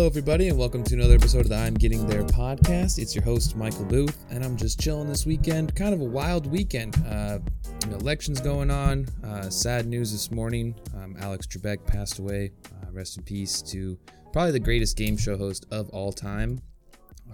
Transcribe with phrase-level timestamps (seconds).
[0.00, 2.98] Hello, everybody, and welcome to another episode of the I'm Getting There podcast.
[2.98, 5.74] It's your host, Michael Booth, and I'm just chilling this weekend.
[5.74, 6.96] Kind of a wild weekend.
[7.06, 7.40] Uh,
[7.84, 9.06] you know, elections going on.
[9.24, 10.74] Uh, sad news this morning.
[10.94, 12.52] Um, Alex Trebek passed away.
[12.66, 13.98] Uh, rest in peace to
[14.32, 16.62] probably the greatest game show host of all time.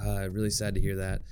[0.01, 1.23] Uh, really sad to hear that.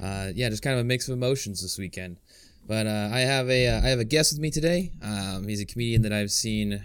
[0.00, 2.18] Uh, yeah, just kind of a mix of emotions this weekend.
[2.66, 4.90] But uh, I have a I have a guest with me today.
[5.02, 6.82] Um, he's a comedian that I've seen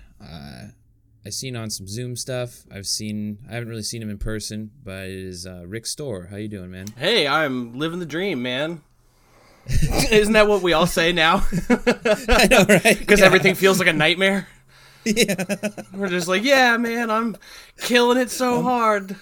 [1.26, 2.64] I've seen on some Zoom stuff.
[2.72, 6.27] I've seen I haven't really seen him in person, but it is uh, Rick Store.
[6.32, 6.88] How you doing, man?
[6.98, 8.82] Hey, I'm living the dream, man.
[10.12, 11.46] Isn't that what we all say now?
[11.70, 12.84] I know, right?
[12.99, 13.26] Because Yeah.
[13.26, 14.48] everything feels like a nightmare.
[15.05, 15.46] Yeah,
[15.93, 17.38] We're just like, yeah, man, I'm
[17.80, 19.15] killing it so hard.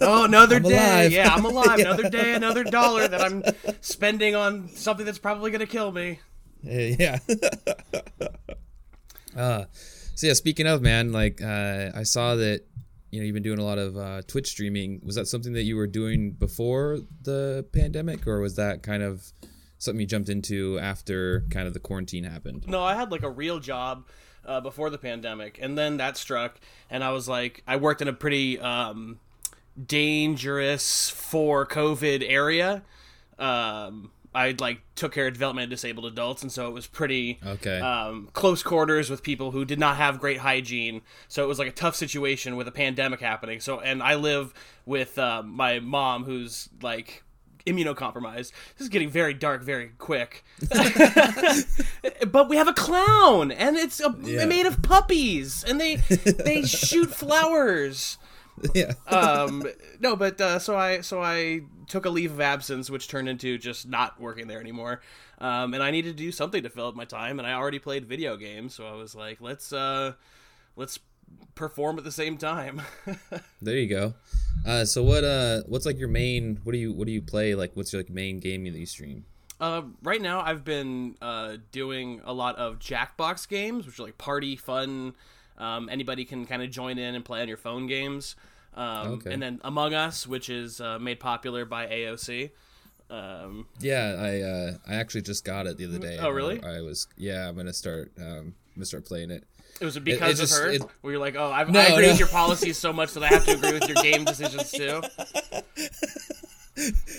[0.00, 0.76] Oh, another I'm day.
[0.76, 1.12] alive.
[1.12, 1.78] Yeah, I'm alive.
[1.78, 1.84] Yeah.
[1.86, 3.42] Another day, another dollar that I'm
[3.80, 6.20] spending on something that's probably gonna kill me.
[6.62, 7.18] yeah.
[9.36, 9.64] uh,
[10.18, 12.62] so yeah, speaking of man, like uh, I saw that
[13.12, 15.00] you know you've been doing a lot of uh, Twitch streaming.
[15.04, 19.32] Was that something that you were doing before the pandemic, or was that kind of
[19.78, 22.66] something you jumped into after kind of the quarantine happened?
[22.66, 24.08] No, I had like a real job
[24.44, 26.58] uh, before the pandemic, and then that struck,
[26.90, 29.20] and I was like, I worked in a pretty um,
[29.86, 32.82] dangerous for COVID area.
[33.38, 37.38] Um, I like took care of development of disabled adults, and so it was pretty
[37.44, 37.80] Okay.
[37.80, 41.02] um, close quarters with people who did not have great hygiene.
[41.28, 43.60] So it was like a tough situation with a pandemic happening.
[43.60, 44.52] So, and I live
[44.86, 47.22] with um, my mom, who's like
[47.66, 48.52] immunocompromised.
[48.76, 50.44] This is getting very dark very quick.
[52.30, 54.46] but we have a clown, and it's a, Yeah.
[54.46, 58.18] made of puppies, and they they shoot flowers
[58.74, 58.92] yeah.
[59.08, 59.62] um
[60.00, 63.58] no but uh, so i so i took a leave of absence which turned into
[63.58, 65.00] just not working there anymore
[65.38, 67.78] um and i needed to do something to fill up my time and i already
[67.78, 70.12] played video games so i was like let's uh
[70.76, 70.98] let's
[71.54, 72.80] perform at the same time
[73.60, 74.14] There you go.
[74.64, 75.24] Uh, so what?
[75.24, 76.58] Uh, what's like your main?
[76.64, 76.92] What do you?
[76.92, 77.54] What do you play?
[77.54, 79.24] Like, what's your like main game that you stream?
[79.60, 84.18] uh right now i've been uh doing a lot of jackbox games which are like
[84.18, 85.14] party fun
[85.58, 88.36] um anybody can kind of join in and play on your phone games
[88.74, 89.32] um Okay.
[89.32, 92.50] and then among us which is uh, made popular by aoc
[93.10, 96.18] um Yeah, I uh, I actually just got it the other day.
[96.20, 96.62] Oh, really?
[96.62, 97.48] I, I was yeah.
[97.48, 98.12] I'm gonna start.
[98.18, 99.44] Um, gonna start playing it.
[99.80, 100.70] It was because it just- of her.
[100.72, 102.08] it- where you're like, oh, I've, No, I agree no.
[102.10, 105.00] with your policies so much that I have to agree with your game decisions too.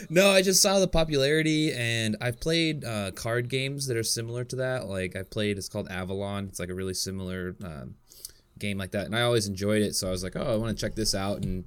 [0.09, 4.45] No, I just saw the popularity, and I've played uh, card games that are similar
[4.45, 4.87] to that.
[4.87, 6.45] Like I played, it's called Avalon.
[6.47, 7.95] It's like a really similar um,
[8.59, 9.95] game like that, and I always enjoyed it.
[9.95, 11.65] So I was like, oh, I want to check this out, and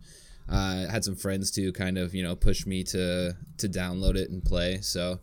[0.49, 4.31] uh, had some friends to kind of you know push me to to download it
[4.31, 4.81] and play.
[4.81, 5.21] So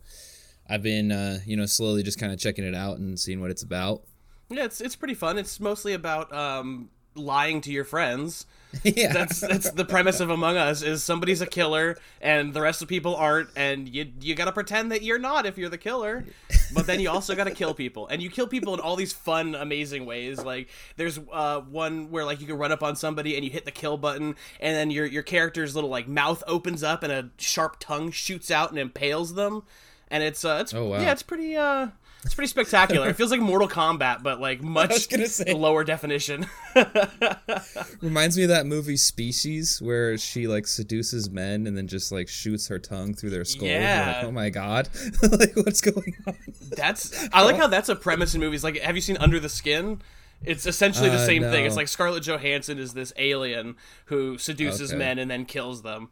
[0.68, 3.50] I've been uh, you know slowly just kind of checking it out and seeing what
[3.50, 4.02] it's about.
[4.48, 5.38] Yeah, it's it's pretty fun.
[5.38, 8.46] It's mostly about um, lying to your friends.
[8.84, 12.82] yeah, That's that's the premise of Among Us is somebody's a killer and the rest
[12.82, 16.24] of people aren't, and you you gotta pretend that you're not if you're the killer,
[16.72, 19.56] but then you also gotta kill people, and you kill people in all these fun,
[19.56, 20.40] amazing ways.
[20.44, 23.64] Like there's uh, one where like you can run up on somebody and you hit
[23.64, 27.28] the kill button, and then your your character's little like mouth opens up and a
[27.38, 29.64] sharp tongue shoots out and impales them,
[30.12, 31.00] and it's uh it's Oh, wow.
[31.00, 31.88] yeah it's pretty uh.
[32.24, 33.08] It's pretty spectacular.
[33.08, 35.54] It feels like Mortal Kombat, but like much gonna say.
[35.54, 36.46] lower definition.
[38.00, 42.28] Reminds me of that movie Species, where she like seduces men and then just like
[42.28, 43.68] shoots her tongue through their skull.
[43.68, 44.14] Yeah.
[44.18, 44.88] like, oh my god,
[45.22, 46.36] like what's going on?
[46.76, 48.62] That's I like how that's a premise in movies.
[48.64, 50.00] Like, have you seen Under the Skin?
[50.42, 51.66] It's essentially the Uh, same thing.
[51.66, 53.76] It's like Scarlett Johansson is this alien
[54.06, 54.98] who seduces Okay.
[54.98, 56.08] men and then kills them.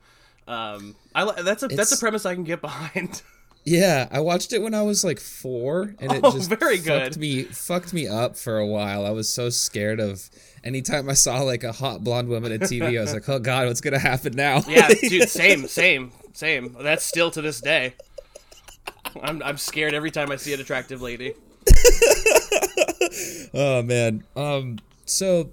[0.46, 3.22] Um, I li- that's a that's a premise I can get behind.
[3.64, 7.12] Yeah, I watched it when I was like four, and it Oh, just very fucked
[7.14, 7.16] good.
[7.18, 9.04] me fucked me up for a while.
[9.04, 10.30] I was so scared of
[10.64, 12.98] anytime I saw like a hot blonde woman at TV.
[12.98, 14.62] I was like, oh god, what's gonna happen now?
[14.66, 16.76] Yeah, dude, same, same, same.
[16.80, 17.94] That's still to this day.
[19.22, 21.34] I'm I'm scared every time I see an attractive lady.
[23.54, 24.24] oh man.
[24.36, 24.78] Um.
[25.04, 25.50] So,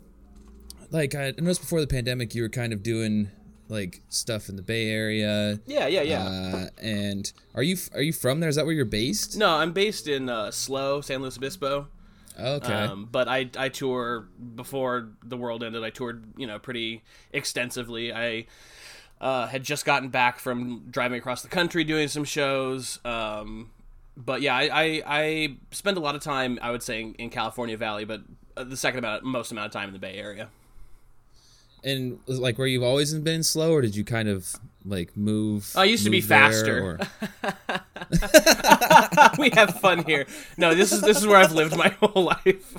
[0.92, 3.32] like I noticed before the pandemic, you were kind of doing
[3.68, 5.60] like stuff in the Bay Area.
[5.66, 6.24] Yeah, yeah, yeah.
[6.24, 8.50] Uh, and are you are you from there?
[8.50, 9.38] Is that where you're based?
[9.38, 11.88] no, I'm based in uh, Slow, San Luis Obispo.
[12.40, 12.74] Okay.
[12.74, 15.84] Um, but I I tour before the world ended.
[15.84, 17.04] I toured you know pretty
[17.34, 18.14] extensively.
[18.14, 18.46] I
[19.22, 23.00] Uh, had just gotten back from driving across the country doing some shows.
[23.06, 23.72] Um,
[24.18, 27.30] but yeah, I, I, I spend a lot of time, I would say, in, in
[27.30, 28.22] California Valley, but
[28.58, 30.50] uh, the second about most amount of time in the Bay Area.
[31.86, 34.56] And like, where you've always been slow, or did you kind of
[34.86, 35.72] like move?
[35.76, 36.98] I used to be faster.
[39.38, 40.26] we have fun here.
[40.58, 42.78] No, this is this is where I've lived my whole life.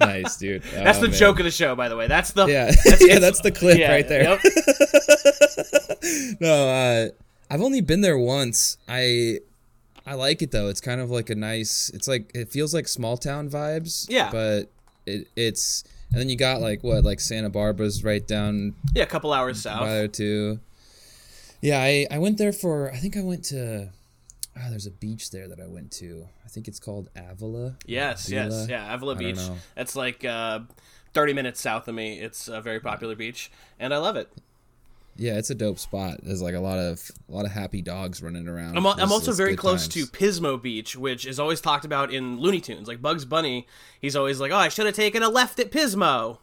[0.00, 0.62] nice, dude.
[0.72, 1.16] That's Oh, the man.
[1.18, 2.06] joke of the show, by the way.
[2.08, 4.22] That's the Yeah, That's, yeah, that's the clip yeah, right there.
[4.22, 4.40] yep.
[6.40, 7.08] No, uh,
[7.50, 8.78] I've only been there once.
[8.88, 9.40] I
[10.06, 10.68] I like it though.
[10.68, 11.90] It's kind of like a nice.
[11.94, 14.06] It's like it feels like small town vibes.
[14.08, 14.30] Yeah.
[14.30, 14.70] but
[15.06, 19.06] it it's and then you got like what like Santa Barbara's right down Yeah, a
[19.06, 19.86] couple hours south.
[19.86, 20.60] there too.
[21.60, 22.92] Yeah, I I went there for.
[22.92, 23.88] I think I went to.
[24.58, 26.26] Oh, there's a beach there that I went to.
[26.44, 27.76] I think it's called Avila.
[27.86, 28.94] Yes, yes, yeah.
[28.94, 29.38] Avila Beach.
[29.74, 30.60] That's like uh,
[31.12, 32.18] 30 minutes south of me.
[32.20, 34.30] It's a very popular beach, and I love it.
[35.18, 36.20] Yeah, it's a dope spot.
[36.22, 38.76] There's like a lot of a lot of happy dogs running around.
[38.76, 40.06] I'm, al- I'm also very close times.
[40.06, 42.86] to Pismo Beach, which is always talked about in Looney Tunes.
[42.86, 43.66] Like Bugs Bunny,
[44.00, 46.38] he's always like, "Oh, I should have taken a left at Pismo."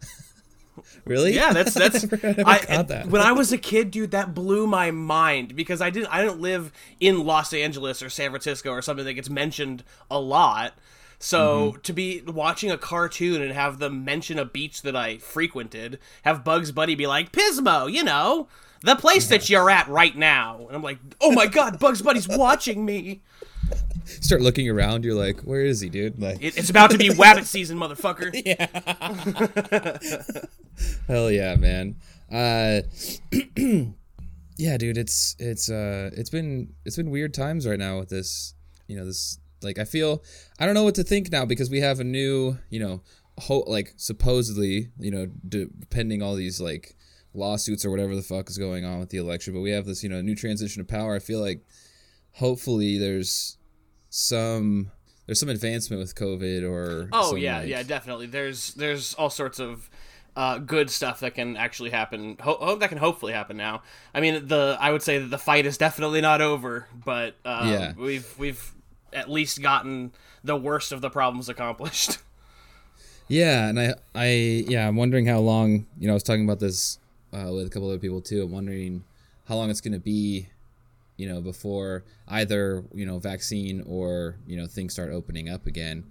[1.04, 1.34] Really?
[1.34, 2.04] Yeah, that's that's.
[2.04, 3.06] I never I, that.
[3.08, 6.40] When I was a kid, dude, that blew my mind because I didn't I didn't
[6.40, 10.74] live in Los Angeles or San Francisco or something that gets mentioned a lot.
[11.18, 11.80] So Mm-hmm.
[11.80, 16.44] to be watching a cartoon and have them mention a beach that I frequented, have
[16.44, 18.48] Bugs Bunny be like Pismo, you know,
[18.82, 22.28] the place that you're at right now, and I'm like, oh my god, Bugs Bunny's
[22.28, 23.22] watching me.
[24.04, 25.04] start looking around.
[25.04, 26.20] You're like, where is he, dude?
[26.20, 28.30] Like, It, it's about to be Wabbit season, motherfucker.
[28.44, 28.66] Yeah.
[31.08, 31.96] hell yeah, man.
[32.30, 32.82] Uh,
[34.56, 34.98] yeah, dude.
[34.98, 38.54] It's it's uh it's been it's been weird times right now with this.
[38.86, 40.22] You know, this like I feel
[40.58, 43.02] I don't know what to think now because we have a new you know
[43.38, 46.94] ho- like supposedly you know de- depending all these like
[47.32, 50.02] lawsuits or whatever the fuck is going on with the election, but we have this
[50.02, 51.14] you know new transition of power.
[51.16, 51.64] I feel like
[52.32, 53.56] hopefully there's
[54.10, 54.90] some
[55.26, 58.26] there's some advancement with COVID or Oh yeah, like- yeah, definitely.
[58.26, 59.88] There's there's all sorts of
[60.36, 62.36] uh, good stuff that can actually happen.
[62.40, 63.82] Ho- ho- that can hopefully happen now.
[64.12, 67.68] I mean, the I would say that the fight is definitely not over, but um,
[67.70, 67.92] Yeah.
[67.96, 68.73] we've we've
[69.14, 70.12] at least gotten
[70.42, 72.18] the worst of the problems accomplished.
[73.28, 74.26] Yeah, and I, I,
[74.68, 75.86] yeah, I'm wondering how long.
[75.98, 76.98] You know, I was talking about this
[77.32, 78.42] uh, with a couple other people too.
[78.42, 79.04] I'm wondering
[79.48, 80.48] how long it's going to be,
[81.16, 86.04] you know, before either you know vaccine or you know things start opening up again.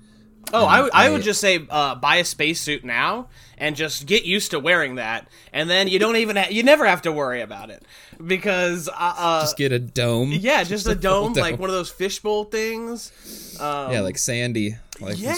[0.51, 4.06] Oh, I, would- I I- would just say uh, buy a spacesuit now and just
[4.06, 7.12] get used to wearing that, and then you don't even ha- you never have to
[7.12, 7.84] worry about it
[8.25, 10.31] because uh, uh, Just get a dome.
[10.31, 13.57] yeah, just a full dome like one of those fishbowl things.
[13.60, 15.34] Um, yeah, like Sandy, like Yeah,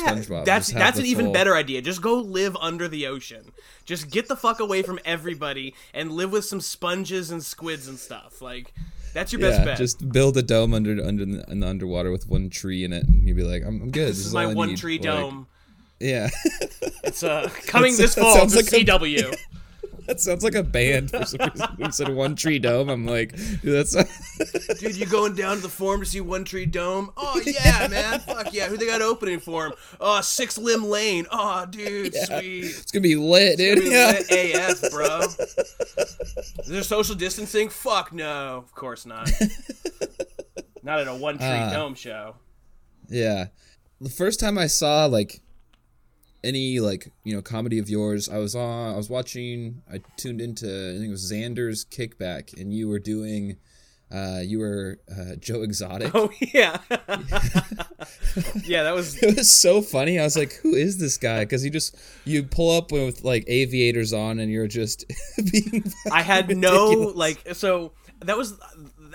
[0.45, 1.81] that's Just that's an even better idea.
[1.81, 3.51] Just go live under the ocean.
[3.85, 7.99] Just get the fuck away from everybody and live with some sponges and squids and
[7.99, 8.41] stuff.
[8.41, 8.73] Like
[9.15, 9.77] that's your best Yeah, bet.
[9.79, 13.07] just build a dome under under the, in the underwater with one tree in it,
[13.07, 14.09] and you'd be like, I'm, I'm good.
[14.09, 15.47] this is my one need." tree Like, dome.
[15.99, 16.29] Yeah,
[17.03, 19.35] It's uh coming That's- this fall sounds to like a- CW.
[20.07, 21.67] that sounds like a band for some reason.
[21.77, 22.89] You said one tree dome.
[22.89, 23.95] I'm like, dude, that's.
[24.79, 27.11] Dude, you going down to the forum to see One Tree Dome?
[27.15, 28.19] Oh yeah, man.
[28.19, 28.67] Fuck yeah.
[28.67, 29.73] Who they got opening for him?
[30.01, 31.25] Oh, Six Limb Lane.
[31.31, 32.65] Oh, dude, sweet.
[32.65, 33.79] It's gonna be lit, dude.
[33.79, 34.11] Dude, Yeah.
[34.29, 35.19] lit AF, bro.
[35.21, 37.69] Is there social distancing?
[37.69, 38.57] Fuck no.
[38.57, 39.31] Of course not.
[40.83, 42.35] not at a One Tree Uh, Dome show.
[43.09, 43.47] Yeah.
[44.01, 45.41] The first time I saw like
[46.45, 50.41] any like, you know, comedy of yours, I was on I was watching I tuned
[50.41, 53.57] into I think it was Xander's Kickback and you were doing
[54.11, 56.11] uh you were uh Joe Exotic.
[56.13, 56.77] Oh yeah.
[58.63, 60.19] yeah, that was It was so funny.
[60.19, 63.43] I was like, "Who is this guy?" Because you just you pull up with like
[63.47, 65.05] aviators on, and you're just
[65.51, 65.83] being.
[66.11, 68.53] I had fucking no like so that was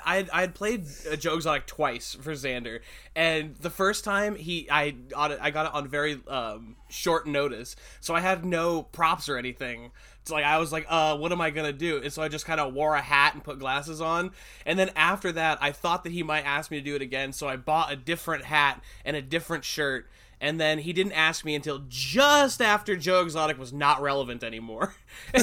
[0.05, 2.81] I had, I had played uh, Joe Exotic twice for Xander,
[3.15, 8.15] and the first time he I I got it on very um, short notice, so
[8.15, 9.91] I had no props or anything.
[10.23, 12.03] It's like I was like, uh, what am I gonna do?
[12.03, 14.33] And so I just kind of wore a hat and put glasses on,
[14.67, 17.33] and then after that, I thought that he might ask me to do it again,
[17.33, 20.09] so I bought a different hat and a different shirt.
[20.43, 24.95] And then he didn't ask me until just after Joe Exotic was not relevant anymore.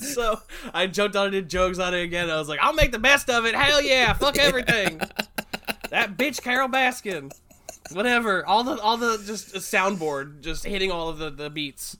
[0.00, 0.40] so
[0.74, 2.28] I jumped on and did Joe Exotic again.
[2.28, 3.54] I was like, I'll make the best of it.
[3.54, 5.00] Hell yeah, fuck everything.
[5.90, 7.32] that bitch Carole Baskin.
[7.92, 8.44] Whatever.
[8.44, 11.96] All the all the just a soundboard just hitting all of the, the beats.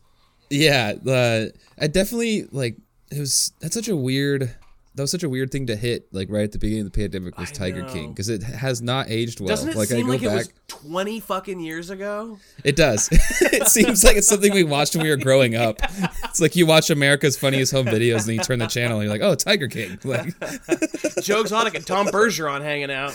[0.51, 1.47] Yeah, uh,
[1.81, 2.77] I definitely like
[3.11, 3.53] it was.
[3.61, 4.55] That's such a weird
[4.99, 7.00] that was such a weird thing to hit like right at the beginning of the
[7.00, 7.93] pandemic was I Tiger know.
[7.93, 9.49] King because it has not aged well.
[9.49, 12.38] Doesn't it like I seem go like back, it was twenty fucking years ago?
[12.64, 13.09] it does.
[13.12, 15.81] it seems like it's something we watched when we were growing up.
[16.25, 19.12] It's like you watch America's Funniest Home Videos and you turn the channel and you're
[19.12, 19.99] like, oh, Tiger King.
[20.05, 20.28] Like,
[21.23, 23.12] Joe Exotic and Tom Bergeron hanging out.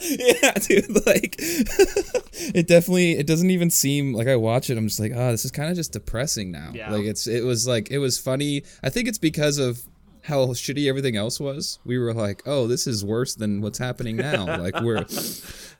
[0.00, 1.06] yeah, dude.
[1.06, 3.12] Like, it definitely.
[3.12, 4.78] It doesn't even seem like I watch it.
[4.78, 6.70] I'm just like, oh, this is kind of just depressing now.
[6.72, 6.90] Yeah.
[6.90, 7.26] Like it's.
[7.26, 8.62] It was like it was funny.
[8.82, 9.84] I think it's because of
[10.26, 11.78] how shitty everything else was.
[11.84, 14.44] We were like, oh, this is worse than what's happening now.
[14.58, 15.04] like we're,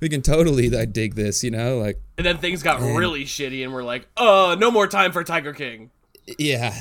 [0.00, 1.44] we can totally like dig this.
[1.44, 4.86] You know, like And then things got really shitty, and we're like, "Uh, no more
[4.86, 5.90] time for Tiger King."
[6.38, 6.74] yeah.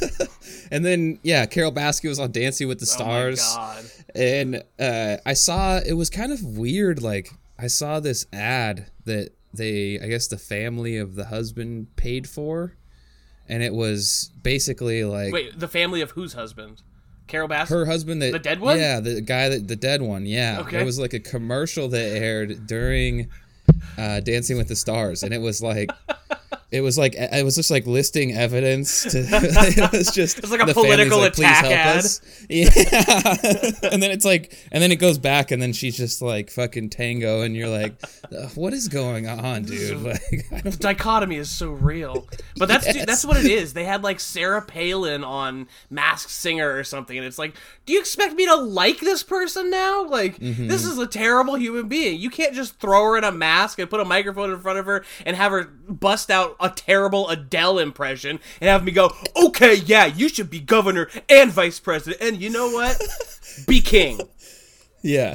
[0.70, 3.40] and then yeah, Carole Baskin was on Dancing with the Stars.
[3.42, 3.84] Oh my god!
[4.14, 7.02] and uh, I saw it was kind of weird.
[7.02, 12.28] Like I saw this ad that they, I guess, the family of the husband paid
[12.28, 12.76] for,
[13.48, 16.82] and it was basically like Wait, the family of whose husband?
[17.26, 17.68] Carole Baskin.
[17.68, 18.78] her husband that The dead one?
[18.78, 20.26] Yeah, the guy that the dead one.
[20.26, 20.80] Yeah, Okay.
[20.80, 23.28] it was like a commercial that aired during
[23.98, 25.90] uh, Dancing with the Stars, and it was like.
[26.72, 29.18] It was like it was just like listing evidence to.
[29.30, 32.70] it was just It's like a the political like, attack ad." us." Yeah,
[33.92, 36.90] and then it's like, and then it goes back, and then she's just like fucking
[36.90, 37.94] tango, and you're like,
[38.34, 40.02] "Uh, what is going on, dude?
[40.52, 42.26] Like, dichotomy is so real.
[42.56, 43.04] But that's Yes.
[43.06, 43.72] that's what it is.
[43.74, 47.54] They had like Sarah Palin on Masked Singer or something, and it's like,
[47.86, 50.04] do you expect me to like this person now?
[50.06, 50.68] Like, Mm-hmm.
[50.68, 52.18] this is a terrible human being.
[52.20, 54.86] You can't just throw her in a mask and put a microphone in front of
[54.86, 59.74] her and have her bust out a terrible Adele impression and have me go, okay,
[59.74, 63.00] yeah, you should be governor and vice president, and you know what?
[63.66, 64.20] Be king.
[65.02, 65.34] Yeah,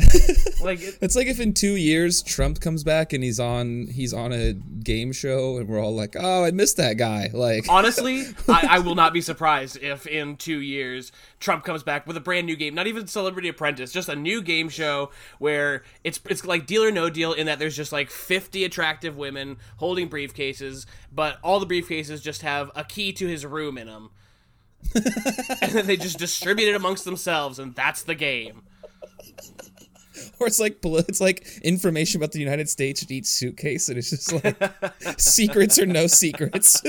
[0.62, 4.13] Like, it, it's like if in two years Trump comes back and he's on he's
[4.13, 7.29] on a game show, and we're all like, oh, I missed that guy.
[7.33, 12.07] Like, Honestly, I, I will not be surprised if in two years Trump comes back
[12.07, 15.83] with a brand new game, not even Celebrity Apprentice, just a new game show where
[16.03, 19.57] it's it's like Deal or No Deal in that there's just like 50 attractive women
[19.77, 24.12] holding briefcases, but all the briefcases just have a key to his room in them.
[24.95, 28.62] and then they just distribute it amongst themselves, and that's the game.
[30.39, 34.09] or it's like it's like information about the United States in each suitcase, and it's
[34.09, 34.57] just like
[35.19, 36.81] secrets or no secrets.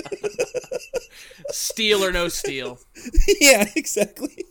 [1.50, 2.78] Steal or no steal.
[3.40, 4.44] yeah, exactly.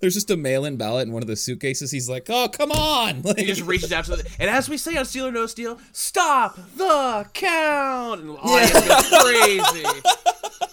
[0.00, 1.90] There's just a mail-in ballot in one of the suitcases.
[1.90, 4.76] He's like, "Oh, come on!" Like, He just reaches out to the, and as we
[4.76, 10.68] say on Steal or No Steal, stop the count, and the audience goes crazy.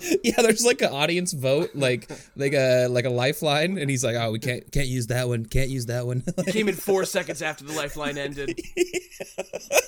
[0.24, 4.16] yeah, there's like an audience vote, like like a like a lifeline, and he's like,
[4.16, 7.42] "Oh, we can't can't use that one, can't use that one." Came in four seconds
[7.42, 8.58] after the lifeline ended.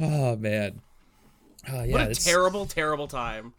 [0.00, 0.80] oh man,
[1.70, 3.52] oh yeah, What a it's- terrible, terrible time.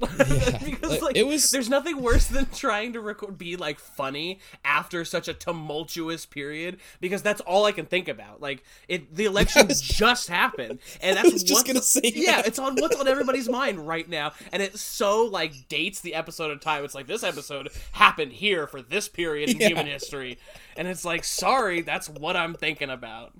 [0.64, 5.04] because like it was- there's nothing worse than trying to record be like funny after
[5.04, 8.40] such a tumultuous period because that's all I can think about.
[8.40, 12.46] Like it the election just happened and that's was just gonna say Yeah, that.
[12.46, 16.50] it's on what's on everybody's mind right now and it so like dates the episode
[16.50, 16.84] of time.
[16.84, 19.68] It's like this episode happened here for this period in Yeah.
[19.68, 20.38] human history.
[20.76, 23.32] And it's like sorry, that's what I'm thinking about.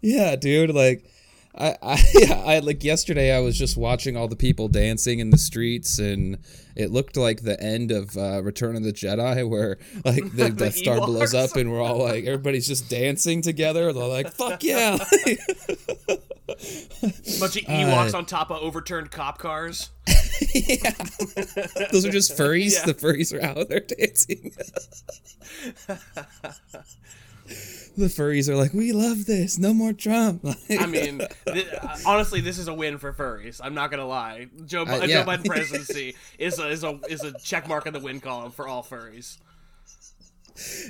[0.00, 0.70] Yeah, dude.
[0.74, 1.04] Like,
[1.60, 3.36] I, I, I like yesterday.
[3.36, 6.38] I was just watching all the people dancing in the streets, and
[6.74, 10.76] it looked like the end of uh, Return of the Jedi, where like the Death
[10.76, 13.92] Star blows up, and we're all like, everybody's just dancing together.
[13.92, 15.08] They're like, "Fuck yeah!" Bunch
[17.56, 19.90] of Ewoks on top of overturned cop cars.
[20.54, 20.92] yeah,
[21.92, 22.72] Those are just furries.
[22.72, 22.86] Yeah.
[22.86, 24.52] The furries are out there dancing.
[27.96, 29.58] The furries are like, "We love this.
[29.58, 31.68] No more Trump." I mean, th-
[32.06, 33.60] honestly, this is a win for furries.
[33.62, 34.46] I'm not gonna lie.
[34.66, 35.22] Joe, Uh, yeah.
[35.22, 38.52] Joe Biden presidency is a is a is a check mark in the win column
[38.52, 39.38] for all furries.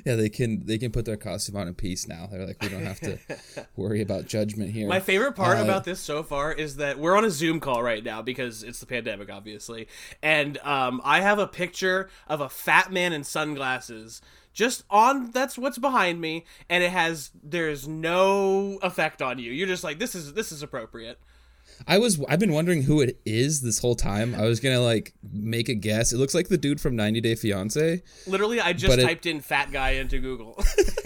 [0.05, 2.27] yeah, they can they can put their costume on in peace now.
[2.31, 3.19] They're like, we don't have to
[3.77, 4.89] worry about judgment here.
[4.89, 7.83] My favorite part Uh, about this so far is that we're on a Zoom call
[7.83, 9.87] right now because it's the pandemic, obviously,
[10.23, 14.21] and um, I have a picture of a fat man in sunglasses.
[14.53, 19.53] Just on that's what's behind me, and it has there's no effect on you.
[19.53, 21.19] You're just like this is this is appropriate.
[21.89, 24.35] I was I've been wondering who it is this whole time.
[24.35, 26.13] I was gonna like make a guess.
[26.13, 28.03] It looks like the dude from 90 Day Fiance.
[28.27, 30.55] Literally, I just But it- typed in "fat guy" into Google,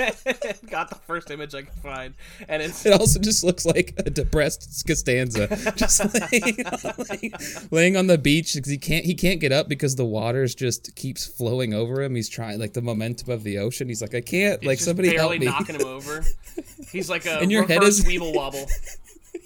[0.70, 2.14] got the first image I could find,
[2.48, 6.00] and it's It also just looks like a depressed Costanza, just
[6.32, 6.78] laying on,
[7.08, 7.34] like,
[7.70, 10.94] laying on the beach because he can't he can't get up because the waters just
[10.96, 12.14] keeps flowing over him.
[12.14, 13.88] He's trying like the momentum of the ocean.
[13.88, 15.46] He's like I can't like just somebody help me.
[15.46, 16.24] knocking him over.
[16.90, 18.66] He's like a And your head is- weeble wobble.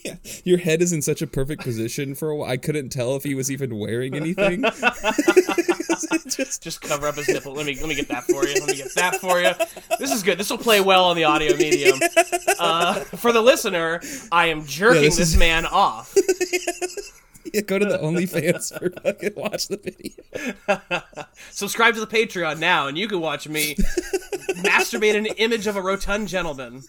[0.05, 0.17] Yeah.
[0.45, 2.51] Your head is in such a perfect position for a while.
[2.51, 4.63] I couldn't tell if he was even wearing anything.
[6.29, 7.53] Just- Just cover up his nipple.
[7.55, 8.55] Let me let me get that for you.
[8.55, 9.53] Let me get that for you.
[9.99, 10.39] This is good.
[10.39, 11.99] This will play well on the audio medium.
[12.59, 14.01] Uh, for the listener,
[14.31, 16.15] I am jerking this this is- man off.
[17.53, 21.25] yeah, go to the OnlyFans for fucking watch the video.
[21.51, 23.75] Subscribe to the Patreon now, and you can watch me
[24.63, 26.83] masturbate an image of a rotund gentleman.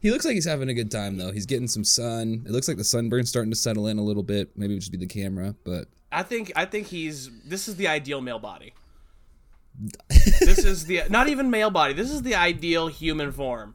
[0.00, 1.32] He looks like he's having a good time though.
[1.32, 2.44] He's getting some sun.
[2.46, 4.56] It looks like the sunburn's starting to settle in a little bit.
[4.56, 7.76] Maybe it would just be the camera, but I think I think he's this is
[7.76, 8.74] the ideal male body.
[10.08, 11.94] this is the not even male body.
[11.94, 13.74] This is the ideal human form.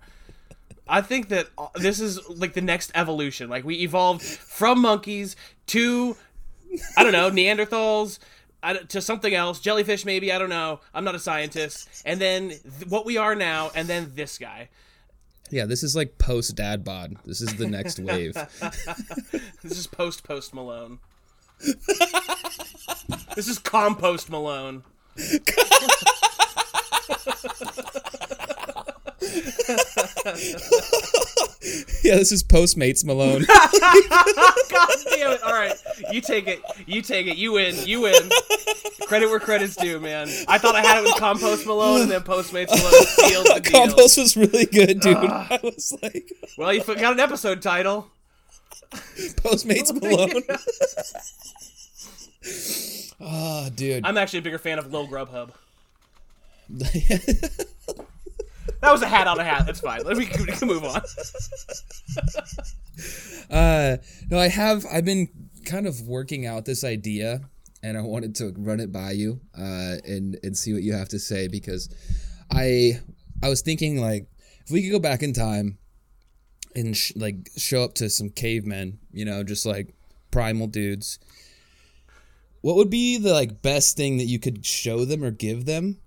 [0.88, 3.50] I think that uh, this is like the next evolution.
[3.50, 5.36] Like we evolved from monkeys
[5.68, 6.16] to
[6.98, 8.20] I don't know Neanderthals
[8.88, 10.32] to something else, jellyfish maybe.
[10.32, 10.80] I don't know.
[10.94, 11.90] I'm not a scientist.
[12.06, 14.70] And then th- what we are now, and then this guy.
[15.54, 17.16] Yeah, this is like post dad bod.
[17.26, 18.36] This is the next wave.
[19.64, 21.00] This is post Post Malone.
[23.36, 24.84] this is compost Malone.
[32.04, 33.46] yeah, this is Postmates Malone.
[33.48, 35.44] God damn it!
[35.44, 35.74] All right,
[36.12, 36.62] you take it.
[36.86, 37.38] You take it.
[37.38, 37.76] You win.
[37.86, 38.30] You win.
[39.08, 40.28] Credit where credit's due, man.
[40.48, 43.88] I thought I had it with Compost Malone, and then Postmates Malone sealed the deal.
[43.88, 45.18] Compost was really good, dude.
[45.18, 48.10] I was like, Well, you got an episode title.
[48.92, 50.44] Postmates Malone.
[53.22, 54.06] oh, dude.
[54.06, 55.52] I'm actually a bigger fan of Lil Grubhub.
[58.82, 59.66] That was a hat on a hat.
[59.66, 60.04] That's fine.
[60.04, 61.02] Let me we can move on.
[63.50, 63.98] Uh,
[64.30, 64.86] no, I have.
[64.92, 65.28] I've been
[65.66, 67.42] kind of working out this idea,
[67.84, 71.10] and I wanted to run it by you, uh, and and see what you have
[71.10, 71.90] to say because
[72.50, 73.00] I
[73.44, 74.28] I was thinking like
[74.66, 75.78] if we could go back in time
[76.76, 79.94] and sh- like show up to some cavemen, you know, just like
[80.32, 81.20] primal dudes.
[82.62, 85.98] What would be the like best thing that you could show them or give them?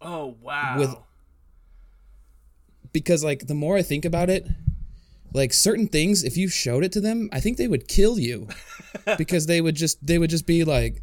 [0.00, 0.76] Oh wow.
[0.78, 0.96] With-
[2.92, 4.46] Because like the more I think about it,
[5.34, 8.48] like certain things, if you showed it to them, I think they would kill you
[9.18, 11.02] because they would just they would just be like,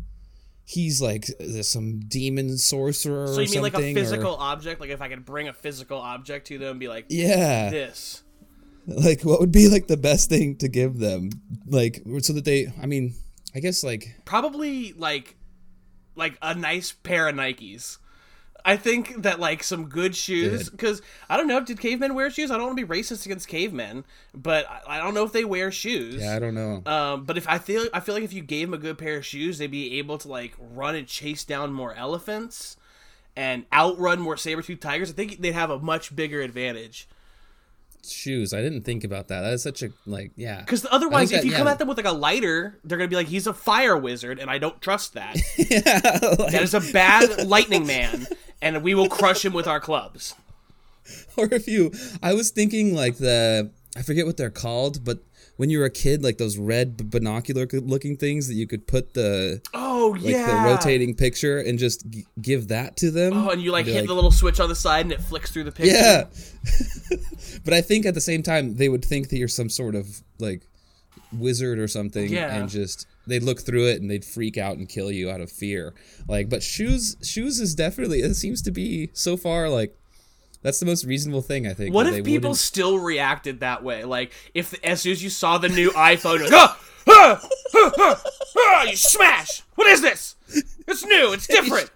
[0.65, 1.27] he's like
[1.61, 3.23] some demon sorcerer.
[3.23, 3.47] Or something.
[3.47, 4.81] So you mean like a something, or- physical object?
[4.81, 8.23] Like if I could bring a physical object to them and be like, yeah, this.
[8.87, 11.29] like what would be like the best thing to give them,
[11.67, 12.73] like so that they.
[12.81, 13.13] I mean,
[13.55, 15.35] I guess like probably like
[16.15, 17.99] like a nice pair of Nikes.
[18.67, 21.57] I think that like some good shoes because I don't know.
[21.57, 22.49] If did cavemen wear shoes?
[22.49, 25.45] I don't want to be racist against cavemen, but I, I don't know if they
[25.45, 26.21] wear shoes.
[26.21, 26.81] yeah, I don't know.
[26.85, 29.17] Um, but if I feel I feel like if you gave them a good pair
[29.17, 32.75] of shoes, they'd be able to like run and chase down more elephants
[33.35, 35.11] and outrun more saber tooth tigers.
[35.11, 37.07] I think they'd have a much bigger advantage.
[38.07, 38.53] Shoes.
[38.53, 39.41] I didn't think about that.
[39.41, 40.59] That is such a like yeah.
[40.59, 43.07] Because otherwise, if think you that- come at them with like a lighter, they're gonna
[43.07, 45.35] be like, "He's a fire wizard," and I don't trust that.
[45.57, 48.27] yeah, like- That is a bad lightning man,
[48.61, 50.35] and we will crush him with our clubs.
[51.37, 51.91] or if you
[52.23, 55.19] i was thinking like the i forget what they're called but
[55.57, 59.13] when you were a kid like those red binocular looking things that you could put
[59.13, 63.49] the Oh like yeah, the rotating picture and just g- give that to them Oh,
[63.51, 65.71] and you like hit the little switch on the side, and it flicks through the
[65.71, 65.93] picture.
[65.95, 66.23] yeah
[67.63, 70.21] but i think at the same time they would think that you're some sort of
[70.39, 70.63] like
[71.33, 72.55] wizard or something Yeah.
[72.55, 75.51] and just they'd look through it and they'd freak out and kill you out of
[75.51, 75.93] fear
[76.27, 79.95] like but shoes shoes is definitely it seems to be so far like
[80.61, 84.03] that's the most reasonable thing i think What if people wouldn't- still reacted that way?
[84.03, 88.23] Like, if as soon as you saw the new iPhone, like, ah, ah, ah, ah,
[88.57, 89.61] ah, you smash!
[89.75, 90.35] What is this?
[90.87, 91.33] It's new.
[91.33, 91.91] It's different.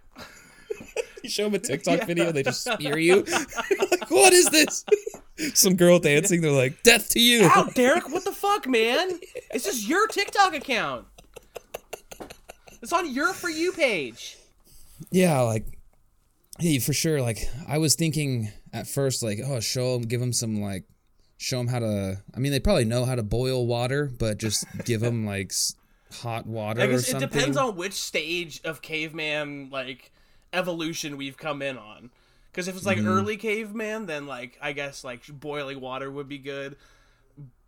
[1.23, 3.25] You show them a TikTok video, they just spear you.
[3.99, 4.85] Like, what is this?
[5.53, 7.43] Some girl dancing, they're like, death to you.
[7.43, 8.09] Ow, Derek!
[8.09, 9.19] What the fuck, man?
[9.53, 11.05] It's just your TikTok account.
[12.81, 14.37] It's on your for you page.
[15.11, 15.65] Yeah, like,
[16.59, 17.21] yeah, for sure.
[17.21, 20.85] Like, I was thinking at first, like, oh, show them, give them some, like,
[21.37, 22.21] show them how to.
[22.35, 25.51] I mean, they probably know how to boil water, but just give them, like,
[26.11, 30.11] hot water I or guess it depends on which stage of caveman like
[30.53, 32.09] evolution we've come in on.
[32.51, 33.07] Because if it's like Mm-hmm.
[33.07, 36.75] early caveman, then like I guess like boiling water would be good.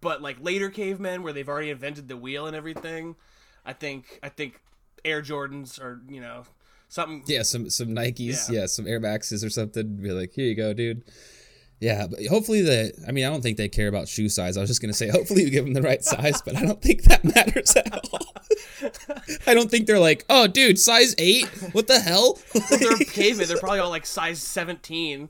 [0.02, 3.16] But like later cavemen, where they've already invented the wheel and everything,
[3.66, 4.60] I think I think
[5.06, 6.44] Air Jordans or you know
[6.90, 7.24] something.
[7.28, 8.62] Yeah, some some Nikes, Yeah.
[8.62, 9.98] yeah, some Air Maxes or something.
[9.98, 11.04] Be like, here you go, dude.
[11.82, 12.94] Yeah, but hopefully the.
[13.08, 14.56] I mean, I don't think they care about shoe size.
[14.56, 16.80] I was just gonna say, hopefully you give them the right size, but I don't
[16.82, 18.34] think that matters at all.
[19.48, 21.48] I don't think they're like, oh, dude, size eight.
[21.74, 22.38] What the hell?
[22.70, 23.48] They're cavemen.
[23.48, 25.30] They're probably all like size seventeen.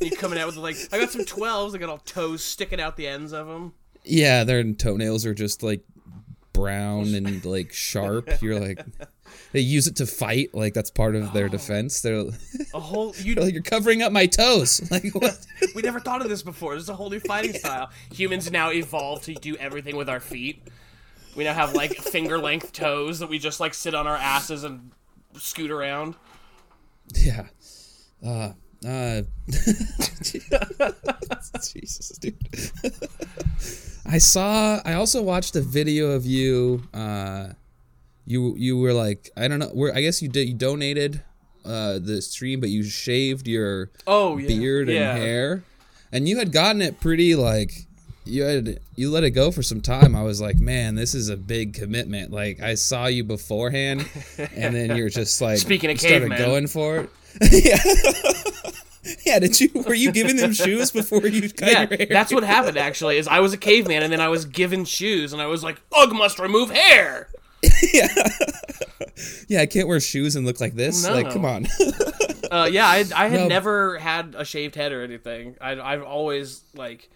[0.00, 1.74] You coming out with like I got some twelves.
[1.74, 3.72] I got all toes sticking out the ends of them.
[4.04, 5.82] yeah, their toenails are just like
[6.52, 8.42] brown and like sharp.
[8.42, 8.84] You're like,
[9.52, 10.54] they use it to fight.
[10.54, 12.00] Like that's part of their defense.
[12.00, 12.24] They're,
[12.74, 14.80] A whole you like, you're covering up my toes.
[14.90, 15.38] Like what?
[15.74, 16.74] we never thought of this before.
[16.74, 17.90] This is a whole new fighting style.
[18.12, 20.62] Humans now evolved to do everything with our feet.
[21.34, 24.64] We now have like finger length toes that we just like sit on our asses
[24.64, 24.90] and
[25.34, 26.14] scoot around.
[27.14, 27.46] yeah.
[28.24, 28.52] Uh,
[28.86, 29.22] uh,
[31.74, 32.36] Jesus, dude.
[34.06, 34.80] I saw.
[34.84, 36.82] I also watched a video of you.
[36.94, 37.48] Uh,
[38.26, 39.68] you you were like I don't know.
[39.72, 40.48] Where I guess you did.
[40.48, 41.22] You donated
[41.64, 44.48] uh, the stream, but you shaved your Oh yeah.
[44.48, 45.14] beard yeah.
[45.14, 45.64] and hair,
[46.12, 47.72] and you had gotten it pretty like
[48.24, 50.16] you had you let it go for some time.
[50.16, 52.32] I was like, man, this is a big commitment.
[52.32, 54.08] Like I saw you beforehand,
[54.38, 56.38] and then you're just like Speaking of started cavemen.
[56.38, 57.10] going for it.
[59.04, 59.12] yeah.
[59.24, 59.38] yeah.
[59.38, 62.06] Did you were you giving them shoes before you cut Yeah, your hair?
[62.10, 63.18] that's what happened actually.
[63.18, 65.80] Is I was a caveman and then I was given shoes and I was like,
[65.92, 67.28] "Ugh, must remove hair."
[67.92, 68.08] yeah.
[69.48, 71.06] yeah, I can't wear shoes and look like this.
[71.06, 71.14] No.
[71.14, 71.66] Like, come on.
[72.48, 73.48] Uh, yeah, I, I had No.
[73.48, 75.56] never had a shaved head or anything.
[75.60, 77.10] I, I've always like,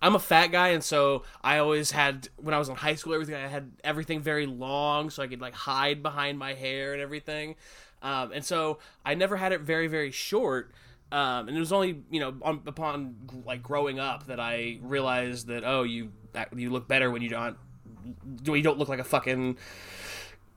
[0.00, 3.12] I'm a fat guy, and so I always had when I was in high school,
[3.12, 7.02] everything I had everything very long, so I could like hide behind my hair and
[7.02, 7.56] everything.
[8.00, 10.70] Um, and so I never had it very very short.
[11.10, 15.48] Um, and it was only you know on, upon like growing up that I realized
[15.48, 16.12] that oh you
[16.54, 17.56] you look better when you don't
[18.44, 19.56] you don't look like a fucking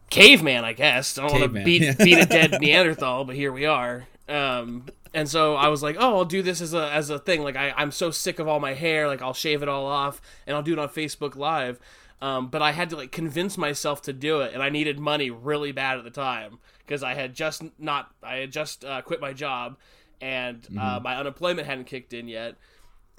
[0.10, 1.18] caveman, I guess.
[1.18, 4.08] I don't want to beat beat a dead Neanderthal, but here we are.
[4.28, 7.44] Um, and so I was like, oh, I'll do this as a as a thing.
[7.44, 10.22] Like I, I'm so sick of all my hair, like I'll shave it all off
[10.46, 11.80] and I'll do it on Facebook Live.
[12.22, 15.30] Um, but I had to like convince myself to do it, and I needed money
[15.30, 19.22] really bad at the time because I had just not I had just uh, quit
[19.22, 19.78] my job,
[20.20, 22.56] and uh, my unemployment hadn't kicked in yet.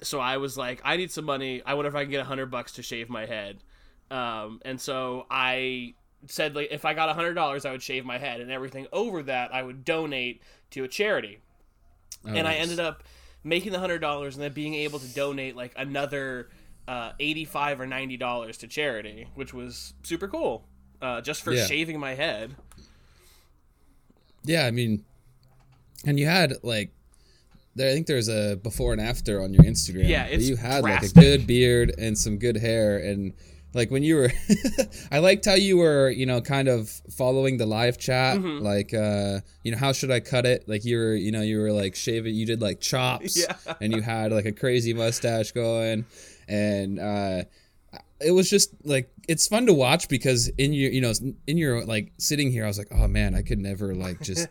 [0.03, 1.61] So I was like, I need some money.
[1.65, 3.57] I wonder if I can get a hundred bucks to shave my head.
[4.11, 5.93] Um, and so I
[6.27, 8.85] said like if I got a hundred dollars, I would shave my head, and everything
[8.93, 11.39] over that I would donate to a charity.
[12.25, 13.03] and I ended up
[13.43, 16.49] making the hundred dollars, and then being able to donate like another
[16.87, 20.67] uh, eighty-five or ninety dollars to charity, which was super cool.
[21.01, 21.65] Uh, just for Yeah.
[21.65, 22.55] shaving my head.
[24.43, 25.03] Yeah, I mean,
[26.05, 26.91] and you had like,
[27.75, 27.89] there.
[27.89, 30.07] I think there's a before and after on your Instagram.
[30.07, 33.33] Yeah, it's you had like a good beard and some good hair, and
[33.73, 34.31] like when you were,
[35.11, 38.37] I liked how you were, you know, kind of following the live chat.
[38.37, 38.63] Mm-hmm.
[38.63, 40.67] Like, uh, you know, how should I cut it?
[40.67, 42.35] Like you were, you know, you were like shaving.
[42.35, 43.55] You did like chops, Yeah.
[43.81, 46.05] and you had like a crazy mustache going,
[46.47, 47.43] and uh,
[48.19, 51.13] it was just like it's fun to watch because in your you know
[51.47, 54.47] in your like sitting here i was like oh man i could never like just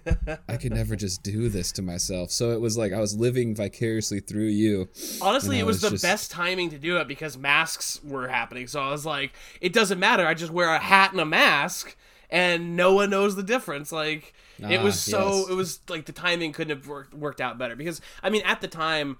[0.49, 3.55] i could never just do this to myself so it was like i was living
[3.55, 4.89] vicariously through you
[5.21, 8.67] Honestly, it was, was the just- best timing to do it because masks were happening.
[8.67, 10.27] So I was like, it doesn't matter.
[10.27, 11.97] I just wear a hat and a mask,
[12.31, 13.93] and no one knows the difference.
[13.93, 15.41] Like it Ah, was so.
[15.41, 15.49] yes.
[15.51, 18.61] It was like the timing couldn't have worked worked out better because I mean at
[18.61, 19.19] the time.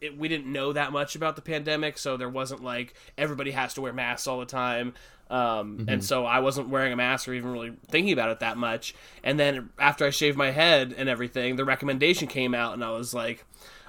[0.00, 3.74] It, we didn't know that much about the pandemic, so there wasn't like everybody has
[3.74, 4.94] to wear masks all the time.
[5.30, 5.88] Um, Mm-hmm.
[5.88, 8.94] And so I wasn't wearing a mask or even really thinking about it that much.
[9.22, 12.90] And then after I shaved my head and everything, the recommendation came out, and I
[12.90, 13.44] was like,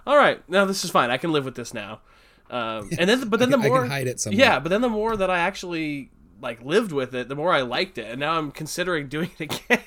[0.05, 1.09] "All right, now this is fine.
[1.09, 2.01] I can live with this now."
[2.51, 4.39] Um, and then, but then the more hide it somewhere.
[4.39, 7.61] yeah, but then the more that I actually like lived with it, the more I
[7.61, 9.79] liked it, and now I'm considering doing it again.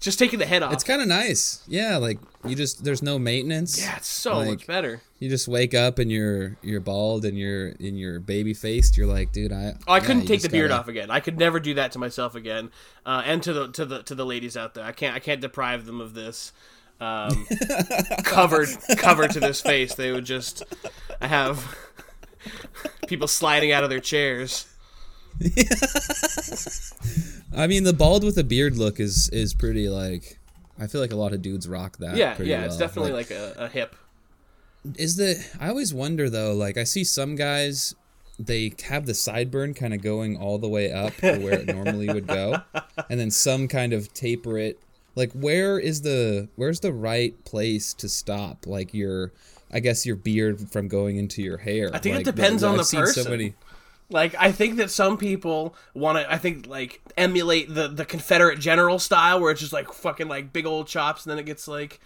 [0.00, 0.72] Just taking the head off.
[0.72, 4.48] it's kind of nice yeah like you just there's no maintenance yeah, it's so like,
[4.48, 5.00] much better.
[5.18, 9.06] you just wake up and you're you're bald and you're in your baby faced you're
[9.06, 11.10] like dude i Oh, I yeah, couldn't take the beard gotta- off again.
[11.10, 12.70] I could never do that to myself again.
[13.04, 15.40] Uh, and to the to the to the ladies out there, I can't I can't
[15.40, 16.52] deprive them of this.
[17.00, 17.46] Um,
[18.24, 20.62] covered covered to this face, they would just
[21.20, 21.76] I have
[23.06, 24.66] people sliding out of their chairs.
[27.56, 30.38] i mean the bald with a beard look is is pretty like
[30.78, 33.30] i feel like a lot of dudes rock that Yeah, pretty yeah, it's definitely like,
[33.30, 33.94] a, a hip.
[34.96, 37.94] is the i always wonder though like i see some guys
[38.38, 42.08] they have the sideburn kind of going all the way up to where it normally
[42.08, 42.56] would go
[43.08, 44.78] and then some kind of taper it
[45.14, 49.32] like where is the where's the right place to stop like your
[49.72, 52.72] i guess your beard from going into your hair I think it like, depends on
[52.72, 53.30] I've the seen so person.
[53.30, 53.54] many-
[54.08, 56.32] Like I think that some people want to.
[56.32, 60.52] I think like emulate the the Confederate general style, where it's just like fucking like
[60.52, 62.00] big old chops, and then it gets like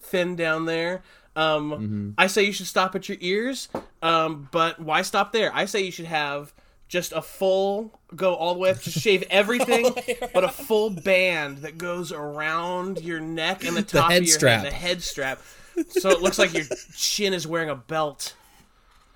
[0.00, 1.02] thin down there.
[1.34, 2.10] Um, Mm-hmm.
[2.18, 3.68] I say you should stop at your ears,
[4.02, 5.50] um, but why stop there?
[5.54, 6.52] I say you should have
[6.88, 9.90] just a full go all the way up, just shave everything,
[10.34, 14.34] but a full band that goes around your neck and the top head of your
[14.38, 14.62] strap.
[14.62, 15.40] head, the head strap,
[15.88, 18.34] so it looks like your chin is wearing a belt.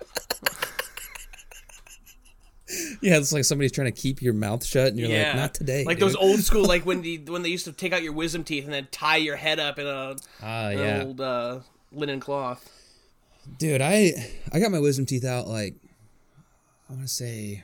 [3.01, 5.53] yeah, it's like somebody's trying to keep your mouth shut, and you're yeah, like, not
[5.53, 5.83] today.
[5.85, 8.13] Like dude." those old school, like when the when they used to take out your
[8.13, 11.59] wisdom teeth and then tie your head up in a an yeah, old uh,
[11.91, 12.69] linen cloth.
[13.57, 13.81] dude.
[13.81, 14.13] I
[14.51, 15.75] I got my wisdom teeth out like
[16.89, 17.63] I want to say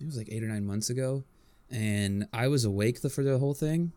[0.00, 1.24] it was like eight or nine months ago,
[1.70, 3.92] and I was awake the, for the whole thing,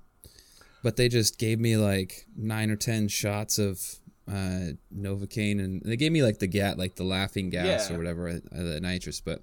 [0.84, 3.82] but they just gave me like nine or ten shots of
[4.30, 7.96] uh, Novocaine, and they gave me like the gat, like the laughing gas Yeah.
[7.96, 9.22] or whatever, uh, the nitrous.
[9.22, 9.42] But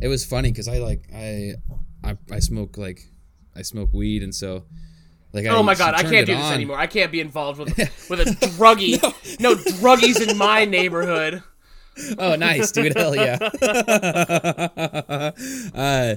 [0.00, 1.54] it was funny because I like I,
[2.04, 3.02] I I smoke like
[3.56, 4.64] I smoke weed, and so.
[5.30, 6.54] Like Oh my god, I can't do this on.
[6.54, 6.78] anymore.
[6.78, 7.76] I can't be involved with
[8.08, 8.98] with a druggie.
[9.38, 9.54] no.
[9.54, 11.42] druggies in my neighborhood.
[12.18, 12.96] Oh, nice, dude.
[12.96, 13.36] Hell yeah.
[15.74, 16.16] uh,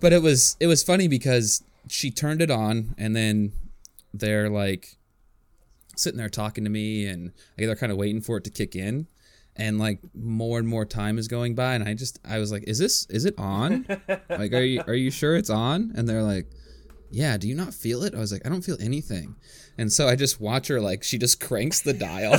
[0.00, 3.52] but it was it was funny because she turned it on, and then
[4.12, 4.96] they're like
[5.96, 9.06] sitting there talking to me, and they're kind of waiting for it to kick in.
[9.58, 12.64] And like more and more time is going by, and I just I was like,
[12.68, 13.86] "Is this is it on?
[14.28, 16.48] like, are you are you sure it's on?" And they're like,
[17.10, 19.34] "Yeah, do you not feel it?" I was like, "I don't feel anything."
[19.76, 22.34] And so I just watch her like she just cranks the dial.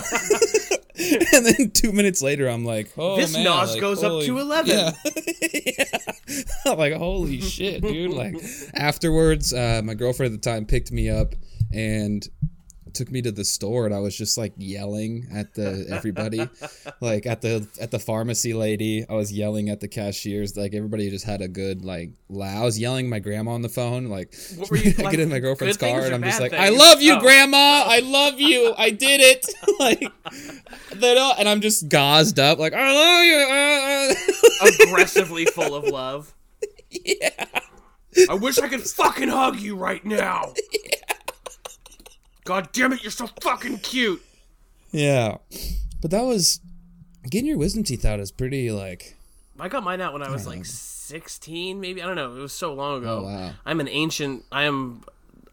[1.33, 4.37] and then two minutes later, I'm like, "Oh This man, nos like, goes up to
[4.39, 4.69] 11.
[4.69, 4.91] Yeah.
[5.53, 6.43] yeah.
[6.65, 8.11] I'm like, holy shit, dude!
[8.11, 8.35] Like
[8.73, 11.35] afterwards, uh, my girlfriend at the time picked me up
[11.73, 12.27] and
[12.93, 16.47] took me to the store, and I was just like yelling at the everybody,
[17.01, 19.05] like at the at the pharmacy lady.
[19.09, 20.55] I was yelling at the cashiers.
[20.57, 22.61] Like everybody just had a good like loud.
[22.61, 24.05] I was yelling at my grandma on the phone.
[24.07, 26.53] Like What were you, I like, get in my girlfriend's car and I'm just like,
[26.53, 27.19] I love you, Oh.
[27.19, 27.83] grandma.
[27.87, 28.73] I love you.
[28.77, 29.45] I did it.
[29.79, 30.03] like,
[30.95, 33.35] they don't, and I'm just gauzed up, like, I love you.
[33.49, 36.33] uh, uh." aggressively full of love.
[36.91, 37.45] yeah.
[38.29, 40.53] I wish I could fucking hug you right now.
[42.49, 44.23] God damn it, you're so fucking cute.
[44.91, 45.37] Yeah.
[46.01, 46.59] But that was
[47.29, 49.15] getting your wisdom teeth out is pretty like
[49.59, 52.01] I got mine out when I was like 16, maybe.
[52.01, 52.35] I don't know.
[52.35, 53.19] It was so long ago.
[53.19, 53.51] Oh, wow.
[53.67, 54.45] I'm an ancient.
[54.51, 55.03] I am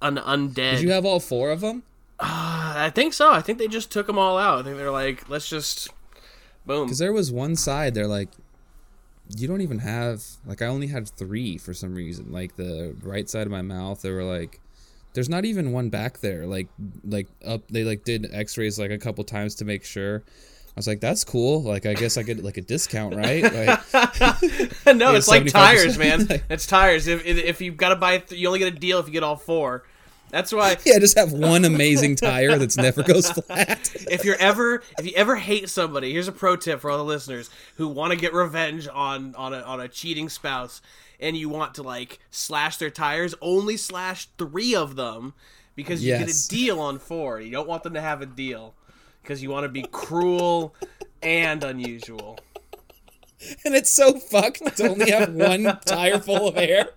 [0.01, 0.55] an undead.
[0.55, 1.83] Did you have all four of them?
[2.19, 3.31] Uh, I think so.
[3.31, 4.61] I think they just took them all out.
[4.61, 5.91] I think they're like, let's just
[6.65, 6.87] boom.
[6.87, 8.31] Because there was one side they're like,
[9.37, 12.33] you don't even have like I only had three for some reason.
[12.33, 14.61] Like the right side of my mouth, they were like,
[15.17, 16.47] there's not even one back there.
[16.47, 16.69] Like
[17.03, 20.23] like up, they like did X-rays like a couple times to make sure.
[20.29, 21.63] I was like, that's cool.
[21.63, 23.43] Like I guess I get like a discount, right?
[23.95, 26.29] Like, no, it's like tires, man.
[26.51, 27.07] It's tires.
[27.07, 29.23] If if you've got to buy, th- you only get a deal if you get
[29.23, 29.85] all four.
[30.29, 30.77] That's why.
[30.85, 33.91] yeah, just have one amazing tire that's never goes flat.
[34.11, 37.05] if you're ever if you ever hate somebody, here's a pro tip for all the
[37.05, 40.83] listeners who want to get revenge on on a on a cheating spouse
[41.21, 45.35] and you want to like slash their tires, only slash 3 of them
[45.75, 47.41] because you get a deal on 4.
[47.41, 48.75] You don't want them to have a deal
[49.23, 50.75] because you want to be cruel
[51.23, 52.39] and unusual.
[53.65, 56.89] and it's so fucked to only have one tire full of air.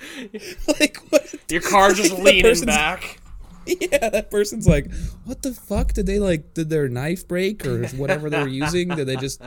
[0.80, 1.34] like what?
[1.48, 3.18] Your car just The leaning back.
[3.64, 4.92] Yeah, that person's like,
[5.24, 5.92] what the fuck?
[5.92, 6.52] Did they like?
[6.54, 8.88] Did their knife break or whatever they were using?
[8.88, 9.40] Did they just?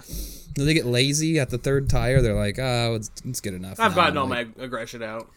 [0.55, 2.21] They get lazy at the third tire?
[2.21, 3.79] They're like, oh, it's, it's good enough.
[3.79, 5.29] I've now." gotten all like, my aggression out.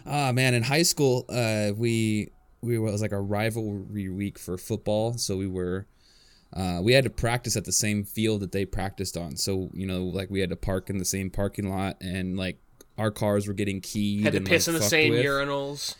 [0.06, 2.28] Ah, man, in high school, uh, we
[2.60, 5.86] we was like a rivalry week for football, so we were.
[6.52, 9.34] Uh, we had to practice at the same field that they practiced on.
[9.34, 12.58] So, you know, like we had to park in the same parking lot and like
[12.96, 15.24] our cars were getting keyed Had to and piss like, in the same with.
[15.24, 15.96] urinals.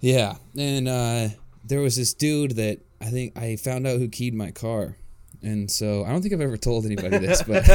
[0.00, 1.28] Yeah, and uh,
[1.62, 4.96] there was this dude that I think I found out who keyed my car,
[5.42, 7.66] and so I don't think I've ever told anybody this, but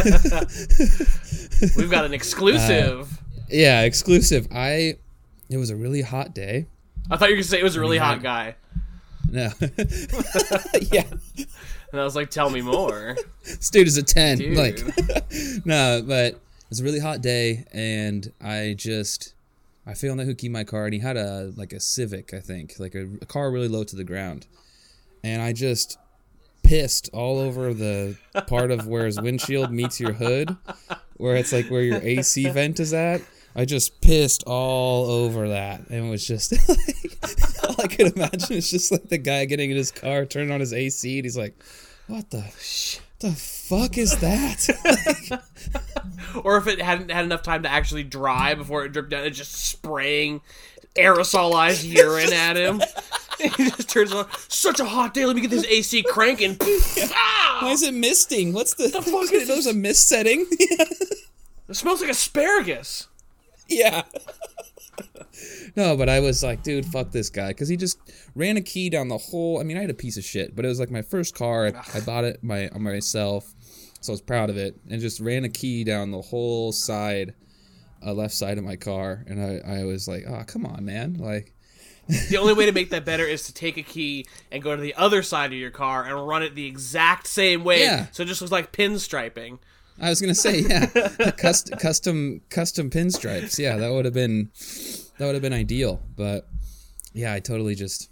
[1.77, 3.11] We've got an exclusive.
[3.11, 3.15] Uh,
[3.49, 4.47] yeah, exclusive.
[4.51, 4.97] I
[5.49, 6.67] it was a really hot day.
[7.09, 8.55] I thought you were gonna say it was a really hot guy,
[9.29, 9.51] No,
[10.91, 11.03] yeah,
[11.91, 14.39] and I was like, "Tell me more." this dude is a ten.
[14.39, 14.57] Dude.
[14.57, 14.79] Like,
[15.65, 19.35] no, but it was a really hot day, and I just
[19.85, 22.39] I found out who keyed my car, and he had a like a Civic, I
[22.39, 24.47] think, like a, a car really low to the ground,
[25.23, 25.99] and I just
[26.65, 30.55] pissed all over the part of where his windshield meets your hood,
[31.17, 33.21] where it's like where your AC vent is at.
[33.55, 38.57] I just pissed all over that, and it was just like all I could imagine
[38.57, 41.37] is just like the guy getting in his car, turning on his AC, and he's
[41.37, 41.55] like,
[42.07, 45.41] "What the sh- the fuck is that?"
[46.43, 49.37] or if it hadn't had enough time to actually dry before it dripped down, it's
[49.37, 50.41] just spraying
[50.95, 52.81] aerosolized urine at him.
[53.39, 54.27] he just turns on.
[54.47, 55.25] Such a hot day.
[55.25, 56.55] Let me get this AC cranking.
[56.59, 58.53] Why is it misting?
[58.53, 60.45] What's the, the fuck is There's a mist setting.
[60.49, 63.07] It smells like asparagus.
[63.67, 64.03] yeah.
[65.75, 67.97] no, but I was like, dude, fuck this guy, because he just
[68.35, 69.59] ran a key down the whole.
[69.59, 71.67] I mean, I had a piece of shit, but it was like my first car.
[71.67, 73.53] I, I bought it my on myself,
[73.99, 77.33] so I was proud of it, and just ran a key down the whole side,
[78.05, 81.15] uh, left side of my car, and I, I was like, oh come on, man,
[81.15, 81.54] like.
[82.29, 84.81] The only way to make that better is to take a key and go to
[84.81, 87.81] the other side of your car and run it the exact same way.
[87.81, 88.07] Yeah.
[88.11, 89.59] So it just looks like pinstriping.
[89.99, 90.85] I was gonna say, yeah,
[91.37, 93.57] custom, custom, custom pinstripes.
[93.57, 94.51] Yeah, that would have been,
[95.17, 96.01] that would have been ideal.
[96.15, 96.47] But
[97.13, 98.09] yeah, I totally just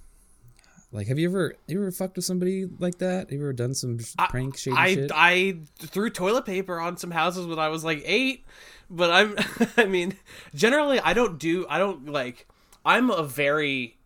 [0.93, 1.08] like.
[1.08, 3.29] Have you ever, you ever fucked with somebody like that?
[3.29, 5.12] Have you ever done some prank shady I shit?
[5.13, 8.45] I threw toilet paper on some houses when I was like eight,
[8.89, 9.36] but I'm
[9.77, 10.15] I mean
[10.56, 12.47] generally I don't do I don't like
[12.85, 13.97] I'm a very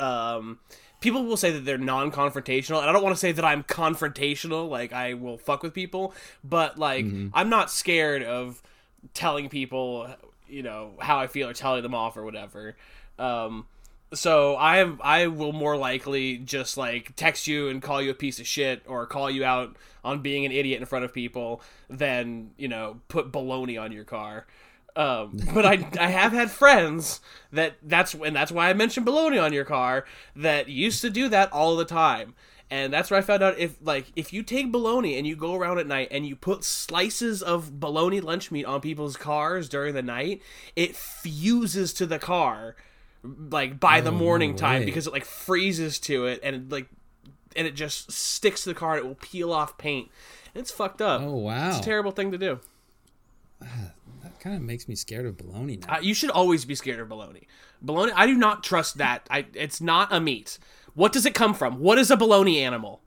[0.00, 0.58] um
[1.00, 4.68] people will say that they're non-confrontational and I don't want to say that I'm confrontational
[4.68, 7.04] like I will fuck with people but like
[7.34, 8.62] I'm not scared of
[9.14, 10.08] telling people
[10.48, 12.76] you know how I feel or telling them off or whatever
[13.18, 13.66] um
[14.14, 18.14] so I am I will more likely just like text you and call you a
[18.14, 21.62] piece of shit or call you out on being an idiot in front of people
[21.88, 24.46] than you know put baloney on your car.
[24.94, 27.20] Um, but I I have had friends
[27.52, 30.04] that that's and that's why I mentioned baloney on your car
[30.36, 32.34] that used to do that all the time.
[32.70, 35.54] And that's where I found out if like if you take bologna and you go
[35.54, 39.94] around at night and you put slices of bologna lunch meat on people's cars during
[39.94, 40.40] the night,
[40.76, 42.76] it fuses to the car
[43.22, 44.84] like by the Oh, morning time way.
[44.86, 46.88] because it like freezes to it and it, like
[47.56, 50.10] and it just sticks to the car and it will peel off paint.
[50.54, 51.20] It's fucked up.
[51.22, 52.60] oh wow, It's a terrible thing to do.
[54.22, 55.96] That kind of makes me scared of bologna now.
[55.96, 57.46] Uh, you should always be scared of bologna.
[57.80, 59.26] Bologna, I do not trust that.
[59.30, 60.58] I it's not a meat.
[60.94, 61.78] What does it come from?
[61.80, 63.00] What is a bologna animal?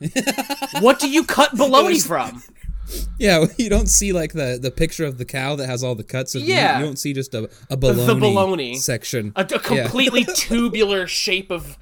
[0.80, 2.42] what do you cut bologna from?
[3.18, 6.04] yeah, you don't see like the the picture of the cow that has all the
[6.04, 6.50] cuts of meat.
[6.50, 6.78] Yeah.
[6.78, 8.74] You don't see just a a bologna, the bologna.
[8.76, 9.32] section.
[9.36, 11.78] A, a completely tubular shape of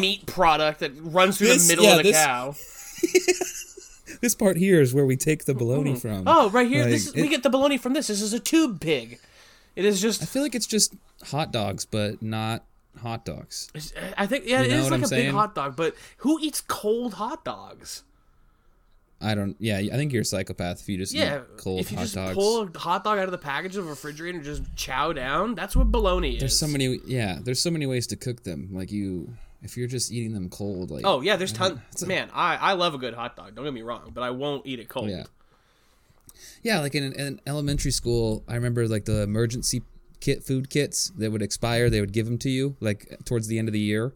[0.00, 2.54] meat product that runs through This- the middle yeah, of the this- cow.
[4.20, 5.58] This part here is where we take the mm-hmm.
[5.58, 6.24] bologna from.
[6.26, 6.82] Oh, right here.
[6.82, 8.08] Like, this is, we get the bologna from this.
[8.08, 9.18] This is a tube pig.
[9.76, 10.94] It is just I feel like it's just
[11.24, 12.64] hot dogs, but not
[13.00, 13.70] hot dogs.
[14.16, 16.38] I think yeah, You know is what like I'm a big hot dog, but who
[16.40, 18.02] eats cold hot dogs?
[19.22, 19.54] I don't.
[19.58, 22.02] Yeah, I think you're a psychopath if you just Yeah, eat cold if you hot
[22.04, 22.34] just dogs.
[22.34, 25.54] pull a hot dog out of the package of a refrigerator and just chow down,
[25.54, 26.40] that's what bologna is.
[26.40, 26.98] there's so many.
[27.06, 28.70] Yeah, there's so many ways to cook them.
[28.72, 32.06] Like you, if you're just eating them cold, like Oh yeah, there's uh, tons.
[32.06, 33.54] Man, I I love a good hot dog.
[33.54, 35.10] Don't get me wrong, but I won't eat it cold.
[35.10, 35.24] yeah,
[36.62, 36.80] yeah.
[36.80, 39.82] Like in, in elementary school, I remember like the emergency
[40.20, 41.90] kit food kits that would expire.
[41.90, 44.12] They would give them to you like towards the end of the year,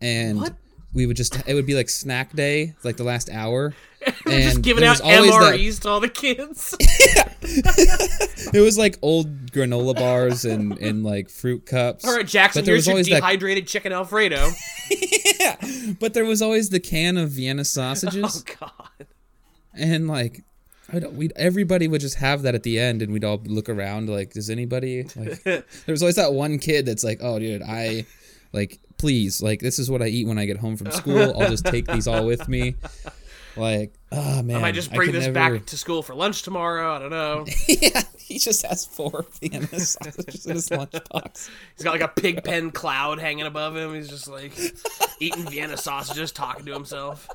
[0.00, 0.54] and What?
[0.94, 3.74] we would just it would be like snack day, like the last hour.
[4.26, 6.76] And just giving out always that- MREs to all the kids.
[8.52, 12.04] It was like old granola bars and, and like fruit cups.
[12.04, 14.48] all right, Jackson, here's was your always that- dehydrated chicken Alfredo.
[16.00, 19.06] But there was always the can of Vienna sausages, oh God.
[19.74, 20.42] and like,
[20.92, 23.68] I don't, we'd everybody would just have that at the end, and we'd all look
[23.68, 25.42] around like, does anybody like?
[25.44, 28.04] there was always that one kid that's like, oh, dude, I
[28.52, 31.40] like, please, like, this is what I eat when I get home from school.
[31.40, 32.74] I'll just take these all with me.
[33.58, 36.94] Like, oh man, I might just bring this never- back to school for lunch tomorrow.
[36.94, 37.46] I don't know.
[37.68, 41.48] yeah, he just has four Vienna sausages in his lunchbox.
[41.76, 43.94] He's got like a pig pen cloud hanging above him.
[43.94, 44.52] He's just like
[45.20, 47.28] eating Vienna sausages, talking to himself.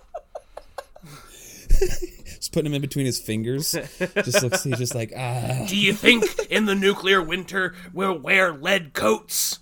[1.70, 3.72] Just putting them in between his fingers.
[3.72, 5.66] Just looks, he's just like, ah.
[5.68, 9.60] Do you think in the nuclear winter we'll wear lead coats?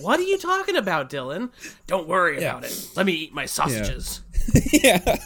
[0.00, 1.50] What are you talking about, Dylan?
[1.86, 2.88] Don't worry about it.
[2.96, 4.22] Let me eat my sausages.
[4.31, 4.31] yeah.
[4.72, 5.00] yeah,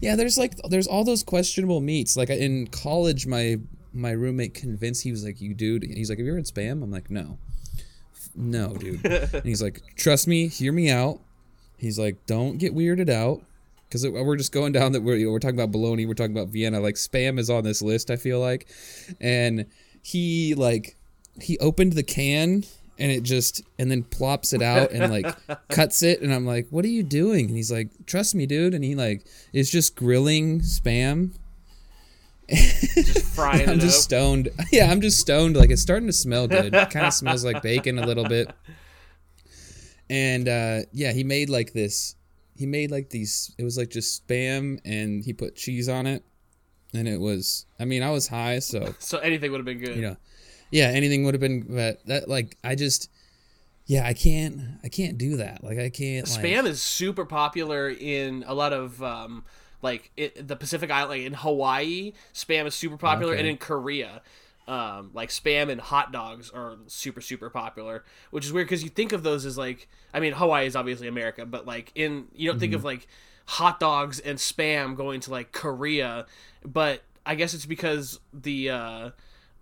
[0.00, 2.16] yeah, there's like there's all those questionable meats.
[2.16, 3.58] Like in college, my
[3.92, 6.82] my roommate convinced he was like, "You dude," he's like, "Have you ever had spam?"
[6.82, 7.38] I'm like, "No,
[8.34, 11.20] no, dude." and he's like, "Trust me, hear me out."
[11.76, 13.42] He's like, "Don't get weirded out."
[13.88, 16.36] Because we're just going down that we're, you know, we're talking about bologna, we're talking
[16.36, 16.80] about Vienna.
[16.80, 18.66] Like spam is on this list, I feel like,
[19.20, 19.66] and
[20.02, 20.96] he like
[21.40, 22.64] he opened the can
[22.98, 25.26] and it just and then plops it out and like
[25.68, 28.74] cuts it and I'm like, "What are you doing?" And he's like, "Trust me, dude."
[28.74, 31.32] And he like is just grilling spam.
[32.48, 34.02] Just frying I'm just up.
[34.04, 34.48] stoned.
[34.72, 35.56] Yeah, I'm just stoned.
[35.56, 36.74] Like it's starting to smell good.
[36.74, 38.50] It kind of smells like bacon a little bit.
[40.08, 42.14] And uh yeah, he made like this.
[42.56, 43.52] He made like these.
[43.58, 46.24] It was like just spam, and he put cheese on it.
[46.94, 47.66] And it was.
[47.78, 49.96] I mean, I was high, so So anything would have been good.
[49.96, 50.16] you know
[50.70, 53.10] yeah anything would have been but that like i just
[53.86, 57.88] yeah i can't i can't do that like i can't like, Spam is super popular
[57.88, 59.44] in a lot of um,
[59.82, 62.12] like it, the Pacific Island, like in Hawaii.
[62.34, 63.40] Spam is super popular, Okay.
[63.40, 64.22] and in Korea.
[64.66, 68.02] um, like spam and hot dogs are super super popular,
[68.32, 71.06] which is weird because you think of those as like I mean Hawaii is obviously
[71.06, 73.06] America, but like in you don't think of like
[73.44, 76.26] hot dogs and spam going to like Korea,
[76.64, 79.10] but I guess it's because the uh,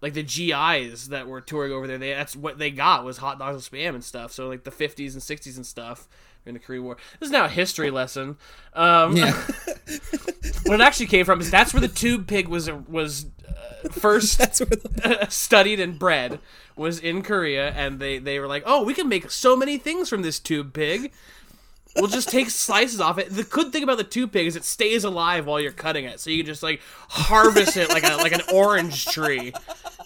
[0.05, 3.39] like the GIs that were touring over there, they that's what they got was hot
[3.39, 4.33] dogs and spam and stuff.
[4.33, 6.07] So like the 50s and 60s and stuff
[6.45, 6.99] in the Korean War.
[7.19, 8.37] This is now a history lesson.
[8.75, 9.33] Um, Yeah.
[10.65, 14.37] what it actually came from is that's where the tube pig was was uh, first
[14.59, 16.39] the, studied and bred
[16.77, 20.11] was in Korea, and they they were like, oh, we can make so many things
[20.11, 21.13] from this tube pig.
[21.97, 23.31] We'll just take slices off it.
[23.31, 26.19] The good thing about the tube pig is it stays alive while you're cutting it,
[26.19, 29.53] so you can just like harvest it like a like an orange tree.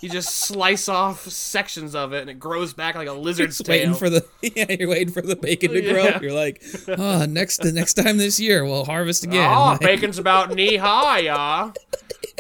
[0.01, 3.89] You just slice off sections of it, and it grows back like a lizard's waiting
[3.91, 3.97] tail.
[3.97, 4.25] for the
[4.55, 6.05] yeah, you're waiting for the bacon to grow.
[6.05, 6.21] Yeah.
[6.21, 9.51] You're like, oh, next the next time this year we'll harvest again.
[9.51, 11.73] Oh, Like, bacon's about knee high, yeah.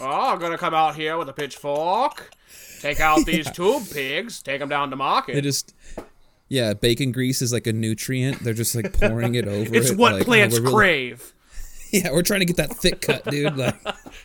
[0.00, 2.30] Oh, I'm gonna come out here with a pitchfork,
[2.80, 5.34] take out these tube pigs, take them down to market.
[5.34, 5.74] They just
[6.50, 8.40] yeah, bacon grease is like a nutrient.
[8.40, 9.74] They're just like pouring it over.
[9.74, 11.34] It's it, what like, oh, plants really- crave.
[11.90, 13.56] Yeah, we're trying to get that thick cut, dude.
[13.56, 13.74] Like,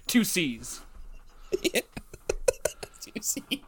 [0.06, 0.82] Two C's.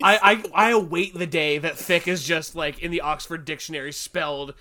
[0.02, 3.92] I, I I await the day that thick is just like in the Oxford Dictionary
[3.92, 4.54] spelled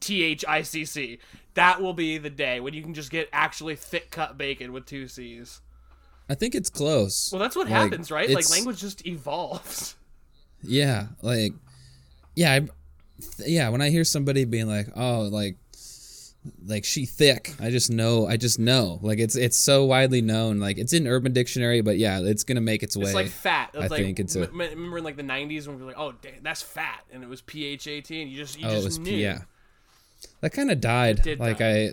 [0.00, 1.18] T H I C C.
[1.54, 4.86] That will be the day when you can just get actually thick cut bacon with
[4.86, 5.60] two C's.
[6.28, 7.30] I think it's close.
[7.32, 8.28] Well, that's what Like, happens, right?
[8.28, 9.96] Like language just evolves.
[10.62, 11.52] Yeah, like
[12.34, 12.68] yeah, I,
[13.46, 13.68] yeah.
[13.68, 15.56] When I hear somebody being like, "Oh, like,
[16.66, 18.26] like she thick," I just know.
[18.26, 18.98] I just know.
[19.02, 20.58] Like it's it's so widely known.
[20.58, 23.04] Like it's in Urban Dictionary, but yeah, it's gonna make its way.
[23.04, 23.70] It's like fat.
[23.74, 25.88] It's I like, think it's a- m- remember in like the '90s when we were
[25.88, 28.28] like, "Oh, dang, that's fat," and it was PH eighteen.
[28.28, 29.16] You just you oh, just it was knew.
[29.16, 29.40] yeah.
[30.40, 31.24] That kind of died.
[31.38, 31.66] like die.
[31.66, 31.90] I,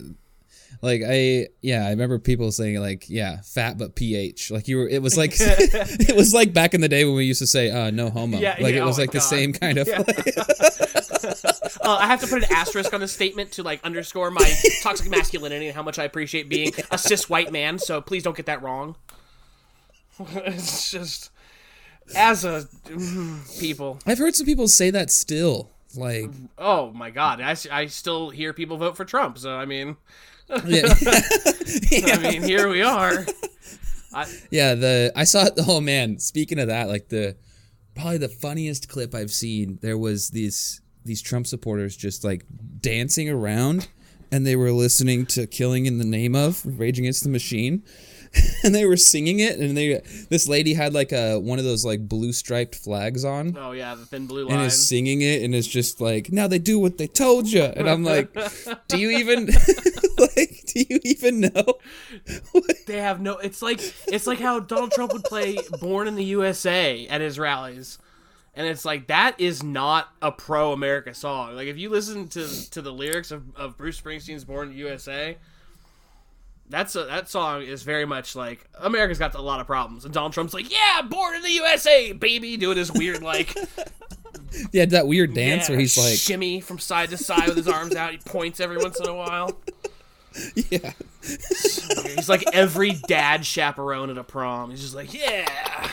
[0.83, 4.51] like I yeah, I remember people saying like yeah, fat but pH.
[4.51, 4.87] Like you were.
[4.89, 7.71] It was like it was like back in the day when we used to say
[7.71, 8.37] uh, no homo.
[8.37, 9.23] Yeah, like yeah, it was oh like the God.
[9.23, 9.87] same kind of.
[11.85, 15.09] Uh, I have to put an asterisk on this statement to like underscore my toxic
[15.09, 17.77] masculinity and how much I appreciate being a cis white man.
[17.77, 18.95] So please don't get that wrong.
[20.19, 21.29] it's just
[22.15, 23.99] as a mm, people.
[24.05, 25.71] I've heard some people say that still.
[25.93, 29.37] Like Oh my god, I, I still hear people vote for Trump.
[29.37, 29.97] So I mean,
[30.65, 30.93] yeah.
[32.13, 33.25] I mean, here we are.
[34.13, 35.53] I, Yeah, the I saw it.
[35.67, 37.35] Oh man, speaking of that, like the
[37.95, 39.79] probably the funniest clip I've seen.
[39.81, 42.45] There was these these Trump supporters just like
[42.79, 43.87] dancing around,
[44.31, 47.83] and they were listening to "Killing in the Name of" Rage Against the Machine,
[48.63, 49.59] and they were singing it.
[49.59, 53.55] And they this lady had like a one of those like blue striped flags on.
[53.57, 56.59] oh yeah, the thin blue And is singing it, and it's just like now they
[56.59, 58.33] do what they told you, and I'm like,
[58.87, 59.45] do you even
[60.17, 61.79] like do you even know?
[62.87, 63.37] They have no.
[63.37, 67.37] It's like it's like how Donald Trump would play "Born in the USA" at his
[67.37, 67.99] rallies,
[68.55, 71.55] and it's like that is not a pro-America song.
[71.55, 74.79] Like if you listen to to the lyrics of, of Bruce Springsteen's "Born in the
[74.79, 75.37] USA,"
[76.73, 80.13] that's a, that song is very much like America's got a lot of problems, and
[80.13, 83.55] Donald Trump's like, "Yeah, born in the USA, baby," doing his weird like
[84.71, 87.67] Yeah, that weird dance yeah, where he's like, shimmy from side to side with his
[87.67, 88.11] arms out.
[88.11, 89.55] He points every once in a while.
[90.55, 90.93] yeah.
[91.21, 94.71] He's like every dad chaperone at a prom.
[94.71, 95.89] He's just like, yeah.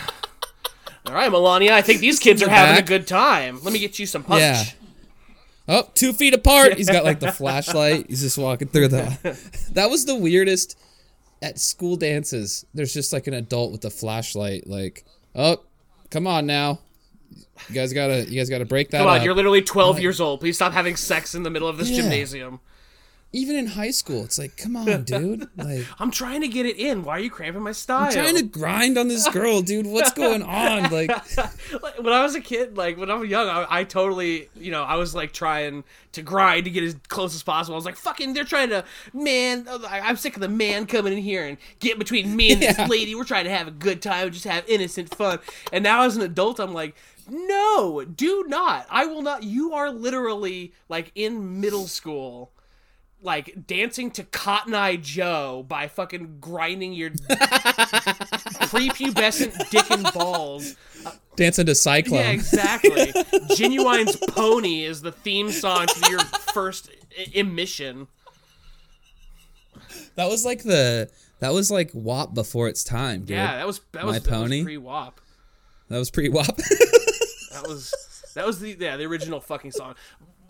[1.07, 2.85] All right, Melania, I think these kids are having back.
[2.85, 3.61] a good time.
[3.63, 4.41] Let me get you some punch.
[4.41, 4.65] Yeah.
[5.73, 6.75] Oh, two feet apart.
[6.77, 8.07] He's got like the flashlight.
[8.09, 9.39] He's just walking through the.
[9.73, 10.77] That was the weirdest.
[11.43, 14.67] At school dances, there's just like an adult with a flashlight.
[14.67, 15.57] Like, oh,
[16.11, 16.81] come on now.
[17.69, 19.25] You guys gotta, you guys gotta break that Come on, up.
[19.25, 20.41] you're literally 12 years old.
[20.41, 22.03] Please stop having sex in the middle of this Yeah.
[22.03, 22.61] gymnasium.
[23.33, 25.49] Even in high school, it's like, come on, dude.
[25.57, 27.05] Like, I'm trying to get it in.
[27.05, 28.07] Why are you cramping my style?
[28.07, 29.87] I'm trying to grind on this girl, dude.
[29.87, 30.91] What's going on?
[30.91, 31.11] Like,
[31.99, 34.83] when I was a kid, like when I was young, I, I totally, you know,
[34.83, 37.75] I was like trying to grind to get as close as possible.
[37.75, 41.21] I was like, fucking, they're trying to, man, I'm sick of the man coming in
[41.21, 42.73] here and getting between me and Yeah.
[42.73, 43.15] this lady.
[43.15, 45.39] We're trying to have a good time, just have innocent fun.
[45.73, 46.97] And now as an adult, I'm like,
[47.29, 48.87] no, do not.
[48.91, 49.45] I will not.
[49.45, 52.51] You are literally like in middle school.
[53.23, 57.11] Like dancing to Cotton Eye Joe by fucking grinding your
[58.71, 60.75] prepubescent dick and balls
[61.37, 62.21] dancing to Cyclone.
[62.21, 62.91] yeah, exactly.
[63.55, 68.09] Ginuwine's Pony is the theme song to your first I- emission.
[70.15, 71.11] That was like the,
[71.41, 73.31] that was like WAP before its time, dude.
[73.31, 74.59] Yeah, that was that was, My that Pony?
[74.59, 75.21] was pre-WAP.
[75.89, 76.57] That was pre WAP.
[76.57, 77.93] That was
[78.35, 79.95] that was the yeah the original fucking song.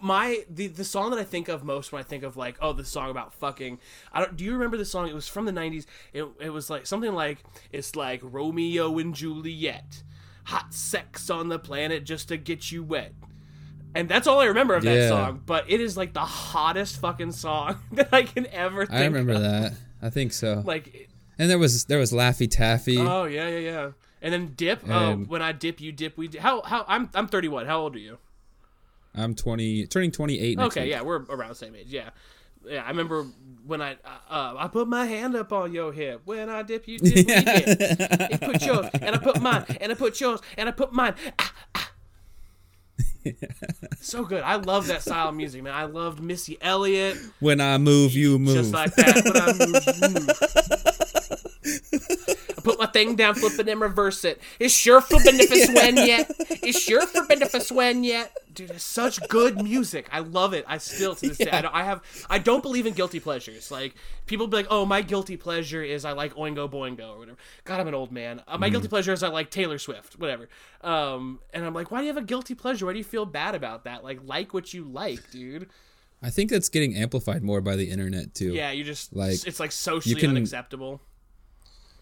[0.00, 2.72] My the the song that I think of most when I think of like oh
[2.72, 3.78] the song about fucking
[4.12, 6.70] I don't do you remember the song it was from the 90s it, it was
[6.70, 10.02] like something like it's like Romeo and Juliet
[10.44, 13.12] hot sex on the planet just to get you wet.
[13.94, 17.32] And that's all I remember of that song, but it is like the hottest fucking
[17.32, 19.42] song that I can ever think I remember of.
[19.42, 19.72] that.
[20.00, 20.62] I think so.
[20.64, 22.98] Like And there was there was Laffy Taffy.
[22.98, 23.90] oh yeah, yeah, yeah.
[24.22, 24.88] And then dip.
[24.88, 26.16] oh, when I dip, you dip.
[26.16, 26.40] We dip.
[26.40, 27.66] how how I'm I'm 31.
[27.66, 28.18] How old are you?
[29.14, 30.90] I'm 20, turning 28 next Okay, week.
[30.92, 31.86] yeah, we're around the same age.
[31.88, 32.10] Yeah,
[32.64, 32.84] yeah.
[32.84, 33.24] I remember
[33.66, 33.92] when I
[34.30, 36.22] uh, I put my hand up on your hip.
[36.24, 37.14] When I dip, you dip.
[37.14, 38.40] We dip.
[38.40, 41.14] Put yours, and I put mine, and I put yours, and I put mine.
[41.38, 41.90] Ah, ah.
[44.00, 44.42] so good.
[44.42, 45.74] I love that style of music, man.
[45.74, 48.54] I loved Missy Elliott, When I move, you move.
[48.54, 49.24] just like that.
[49.24, 50.30] When I move, you move.
[52.90, 54.40] I put my thing down, flip it, and reverse it.
[54.58, 56.30] It's sure flipping if it's when yet.
[56.62, 58.32] It's sure flipping if it's when yet.
[58.52, 60.08] Dude, it's such good music.
[60.12, 60.64] I love it.
[60.66, 61.50] I still to this day.
[61.50, 62.02] I, don't, I have.
[62.28, 63.70] I don't believe in guilty pleasures.
[63.70, 63.94] Like
[64.26, 67.80] people be like, "Oh, my guilty pleasure is I like Oingo Boingo or whatever." God,
[67.80, 68.42] I'm an old man.
[68.48, 70.48] Uh, my guilty pleasure is I like Taylor Swift, whatever.
[70.82, 72.86] Um, and I'm like, why do you have a guilty pleasure?
[72.86, 74.02] Why do you feel bad about that?
[74.02, 75.68] Like, like what you like, dude.
[76.22, 78.52] I think that's getting amplified more by the internet too.
[78.52, 81.00] Yeah, you just Like, it's like socially can- unacceptable.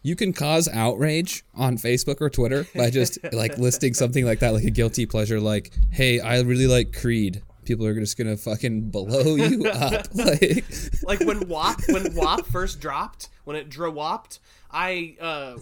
[0.09, 4.55] You can cause outrage on Facebook or Twitter by just like listing something like that,
[4.55, 8.89] like a guilty pleasure, like, "Hey, I really like Creed." People are just gonna fucking
[8.91, 10.07] blow you up.
[10.15, 10.65] Like,
[11.03, 14.39] like when WAP when WAP first dropped, when it dropped,
[14.71, 15.57] I uh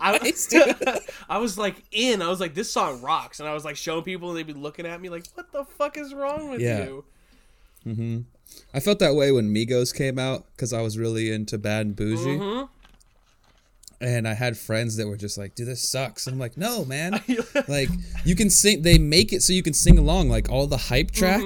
[0.00, 0.32] I,
[1.28, 4.04] I was like in, I was like, this song rocks, and I was like showing
[4.04, 6.84] people, and they'd be looking at me like, what the fuck is wrong with Yeah.
[6.84, 7.04] you?
[8.74, 11.96] I felt that way when Migos came out because I was really into Bad and
[11.96, 12.38] Boujee.
[12.38, 12.64] Mm-hmm.
[14.04, 16.26] And I had friends that were just like, dude, this sucks.
[16.26, 17.22] And I'm like, no, man.
[17.68, 17.88] like,
[18.24, 20.28] you can sing, they make it so you can sing along.
[20.28, 21.44] Like, all the hype track,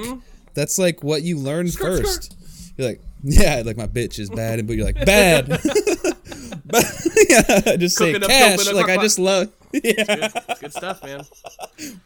[0.55, 1.73] that's like what you learn Mm-hmm.
[1.73, 2.37] Skirt, first.
[2.77, 4.59] You're like, yeah, like my bitch is bad.
[4.59, 5.49] And but you're like, bad.
[6.67, 6.85] but
[7.29, 8.73] yeah, just say Cooking cash.
[8.73, 11.25] Like, I just love, yeah, Good, good stuff, man.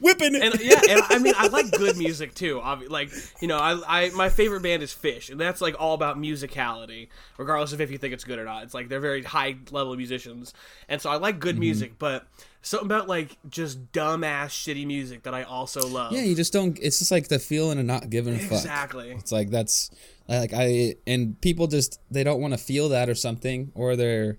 [0.00, 0.42] whipping it.
[0.42, 2.61] And yeah, and I mean, I like good music too.
[2.88, 6.18] Like, you know, I, I my favorite band is Phish, and that's like all about
[6.18, 7.08] musicality,
[7.38, 8.62] regardless of if you think it's good or not.
[8.64, 10.52] It's like they're very high level musicians,
[10.88, 11.40] and so I like Mm-hmm.
[11.40, 12.26] good music, but
[12.62, 16.12] something about like just dumbass shitty music that I also love.
[16.12, 18.52] yeah, you just don't, it's just like the feeling of not giving a fuck.
[18.58, 19.11] exactly.
[19.12, 19.90] It's like that's
[20.28, 24.38] like I and people just they don't want to feel that or something or they're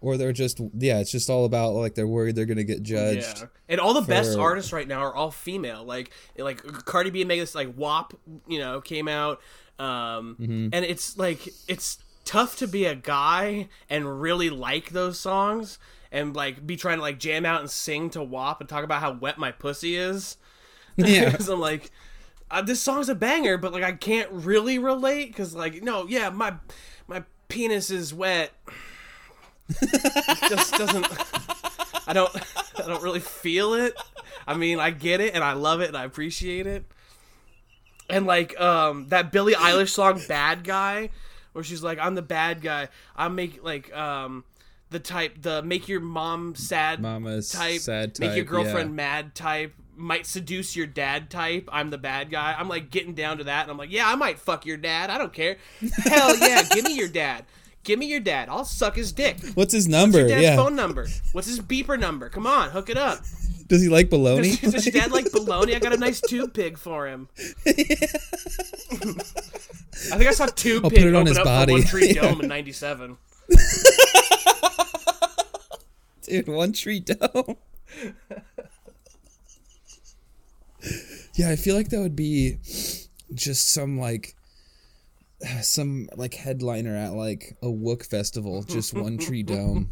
[0.00, 3.38] or they're just yeah it's just all about like they're worried they're gonna get judged.
[3.40, 5.84] Yeah, and all the best artists right now are all female.
[5.84, 8.14] Like like Cardi B and Megan, like WAP,
[8.48, 9.40] you know, came out,
[9.78, 10.68] um, Mm-hmm.
[10.72, 15.78] and it's like it's tough to be a guy and really like those songs
[16.12, 19.00] and like be trying to like jam out and sing to WAP and talk about
[19.00, 20.36] how wet my pussy is.
[20.96, 21.30] Yeah.
[21.30, 21.90] Because I'm like,
[22.50, 26.30] uh, this song's a banger, but like I can't really relate because like no, yeah,
[26.30, 26.54] my
[27.06, 28.50] my penis is wet.
[29.82, 31.06] It just doesn't.
[32.06, 32.30] I don't.
[32.78, 33.94] I don't really feel it.
[34.46, 36.84] I mean, I get it and I love it and I appreciate it.
[38.08, 41.10] And like um that Billie Eilish song "Bad Guy,"
[41.52, 42.88] where she's like, "I'm the bad guy.
[43.16, 44.44] I make like um."
[44.92, 48.96] The type, the make your mom sad Mama's type, sad type, make your girlfriend yeah.
[48.96, 51.68] mad type, might seduce your dad type.
[51.70, 52.56] I'm the bad guy.
[52.58, 55.08] I'm like getting down to that, and I'm like, yeah, I might fuck your dad.
[55.08, 55.58] I don't care.
[56.06, 57.44] Hell yeah, give me your dad.
[57.82, 58.48] Give me your dad.
[58.48, 59.38] I'll suck his dick.
[59.54, 60.18] What's his number?
[60.18, 60.56] Your dad's yeah.
[60.56, 61.08] phone number.
[61.32, 62.28] What's his beeper number?
[62.28, 63.20] Come on, hook it up.
[63.68, 64.56] Does he like bologna?
[64.56, 65.76] Does your dad like bologna?
[65.76, 67.28] I got a nice tube pig for him.
[67.38, 67.42] I
[70.16, 71.74] think I saw tube I'll pig put it on his body.
[71.74, 72.22] One Tree Yeah.
[72.22, 73.16] Dome in '97.
[76.22, 77.56] Dude, one tree dome.
[81.34, 82.58] yeah, I feel like that would be
[83.34, 84.34] just some like
[85.62, 89.88] some like headliner at like a Wook festival, just one tree dome.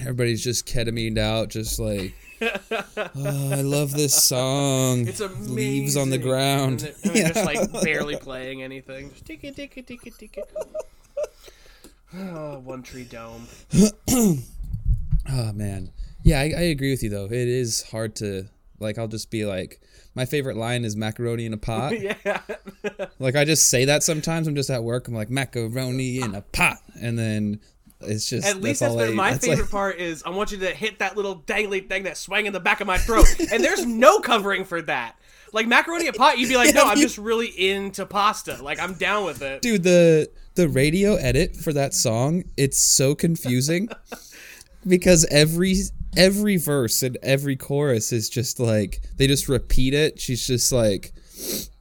[0.00, 5.06] Everybody's just ketamine out, just like oh, I love this song.
[5.06, 5.54] It's amazing.
[5.54, 6.82] Leaves on the ground.
[6.82, 9.10] And they're, they're just like barely playing anything.
[9.10, 10.38] Just.
[12.14, 13.46] Oh, One Tree Dome.
[15.28, 15.92] Oh man,
[16.24, 17.26] yeah, I, I agree with you though.
[17.26, 18.48] It is hard to
[18.80, 18.98] like.
[18.98, 19.80] I'll just be like,
[20.14, 21.98] my favorite line is macaroni in a pot.
[22.00, 22.40] Yeah.
[23.18, 24.48] Like I just say that sometimes.
[24.48, 25.06] I'm just at work.
[25.06, 27.60] I'm like macaroni in a pot, and then
[28.00, 30.30] it's just At least that's, all been I, my that's favorite like- part is I
[30.30, 32.98] want you to hit that little dangly thing that swang in the back of my
[32.98, 33.26] throat.
[33.52, 35.14] and there's no covering for that.
[35.52, 38.60] Like macaroni in a pot, you'd be like, no, I'm just really into pasta.
[38.60, 39.62] Like I'm down with it.
[39.62, 42.42] dude the the radio edit for that song.
[42.56, 43.88] It's so confusing
[44.86, 45.76] because every
[46.16, 50.20] every verse and every chorus is just like they just repeat it.
[50.20, 51.12] She's just like.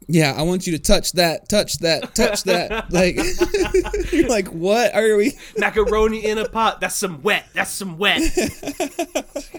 [0.08, 2.90] yeah, I want you to touch that, touch that, touch that.
[2.92, 3.16] Like,
[4.12, 5.34] you're like, what are we?
[5.58, 6.82] Macaroni in a pot.
[6.82, 7.46] That's some wet.
[7.54, 8.22] That's some wet.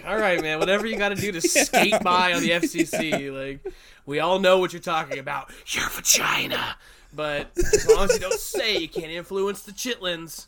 [0.05, 0.59] all right, man.
[0.59, 3.33] Whatever you got to do to skate by on the FCC.
[3.33, 3.73] Like,
[4.05, 5.49] we all know what you're talking about.
[5.67, 6.75] Your vagina.
[7.15, 10.47] But as long as you don't say, you can't influence the chitlins.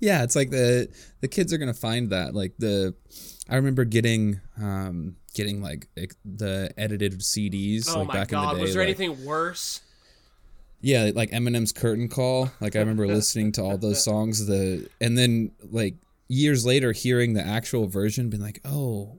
[0.00, 0.88] Yeah, it's like the
[1.20, 2.34] the kids are gonna find that.
[2.34, 2.94] Like the,
[3.48, 5.86] I remember getting um getting like
[6.24, 7.86] the edited CDs.
[7.88, 8.62] Oh like my back god, in the day.
[8.62, 9.80] was there like- anything worse?
[10.82, 12.50] Yeah, like Eminem's Curtain Call.
[12.60, 14.46] Like I remember listening to all those songs.
[14.46, 15.96] The and then like
[16.28, 19.18] years later, hearing the actual version, being like, oh,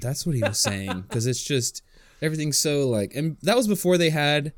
[0.00, 1.00] that's what he was saying.
[1.08, 1.82] Because it's just
[2.20, 4.52] everything's so like, and that was before they had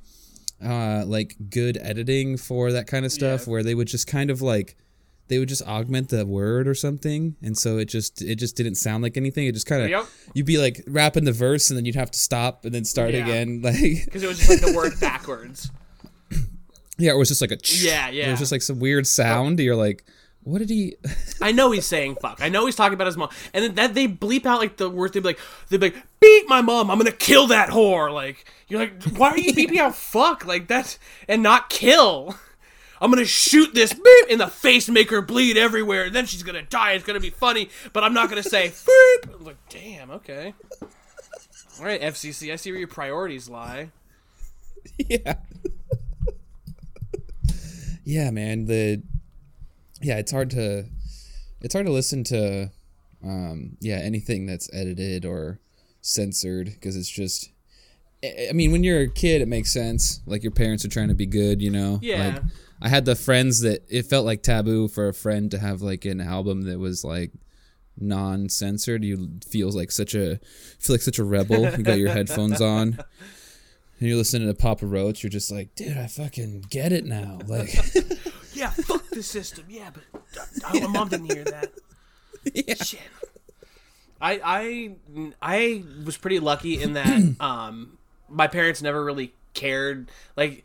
[0.65, 3.51] uh like good editing for that kind of stuff, Yeah.
[3.53, 4.77] where they would just kind of like
[5.29, 8.75] they would just augment the word or something, and so it just it just didn't
[8.77, 9.47] sound like anything.
[9.47, 10.07] It just kind of Yep.
[10.35, 13.13] you'd be like rapping the verse, and then you'd have to stop and then start
[13.15, 13.25] Yeah.
[13.25, 14.05] again, like.
[14.05, 15.71] Because it was just like the word backwards.
[16.99, 19.59] Yeah, it was just like a Yeah, yeah It was just like some weird sound.
[19.59, 20.05] You're like,
[20.45, 20.95] what did he?
[21.43, 22.39] I know he's saying fuck.
[22.41, 23.31] I know he's talking about his mom.
[23.53, 25.13] And then that they bleep out like the word.
[25.13, 26.91] They'd be like, they'd be like, beat my mom.
[26.93, 28.13] I'm gonna kill that whore.
[28.13, 30.97] Like you're like, why are you beeping out fuck like that
[31.27, 32.37] and not kill?
[33.05, 36.43] I'm gonna shoot this beep in the face, make her bleed everywhere, and then she's
[36.43, 36.93] gonna die.
[36.93, 39.35] It's gonna be funny, but I'm not gonna say beep.
[39.35, 40.55] I'm like, damn, okay.
[41.79, 43.91] All right, FCC, I see where your priorities lie.
[44.97, 45.35] yeah,
[48.05, 48.65] yeah, man.
[48.65, 49.03] The
[50.01, 50.87] yeah, it's hard to
[51.61, 52.71] it's hard to listen to
[53.23, 55.61] um yeah anything that's edited or
[56.01, 57.51] censored because it's just.
[58.25, 60.23] I mean, when you're a kid, it makes sense.
[60.25, 61.99] Like your parents are trying to be good, you know.
[62.01, 62.29] Yeah.
[62.29, 62.43] Like
[62.85, 66.05] I had the friends that it felt like taboo for a friend to have like
[66.05, 67.33] an album that was like
[67.99, 69.03] non-censored.
[69.03, 70.39] You feel like such a
[70.79, 71.63] feel like such a rebel.
[71.63, 72.99] You got your headphones on.
[74.01, 77.39] And you're listening to Papa Roach, you're just like, dude, I fucking get it now.
[77.47, 77.75] Like,
[78.53, 79.65] Yeah, fuck the system.
[79.69, 80.05] Yeah, but
[80.75, 81.73] my mom didn't hear that.
[82.55, 82.75] yeah.
[82.75, 83.01] Shit.
[84.21, 90.65] I I I was pretty lucky in that um my parents never really cared like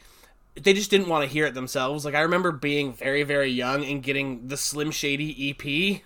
[0.55, 2.05] they just didn't want to hear it themselves.
[2.05, 6.01] Like I remember being very very young and getting the Slim Shady EP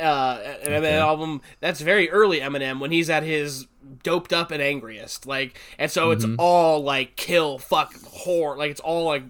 [0.00, 3.66] uh an Eminem album that's very early Eminem when he's at his
[4.02, 5.26] doped up and angriest.
[5.26, 9.24] Like and so it's all like kill fuck whore like it's all like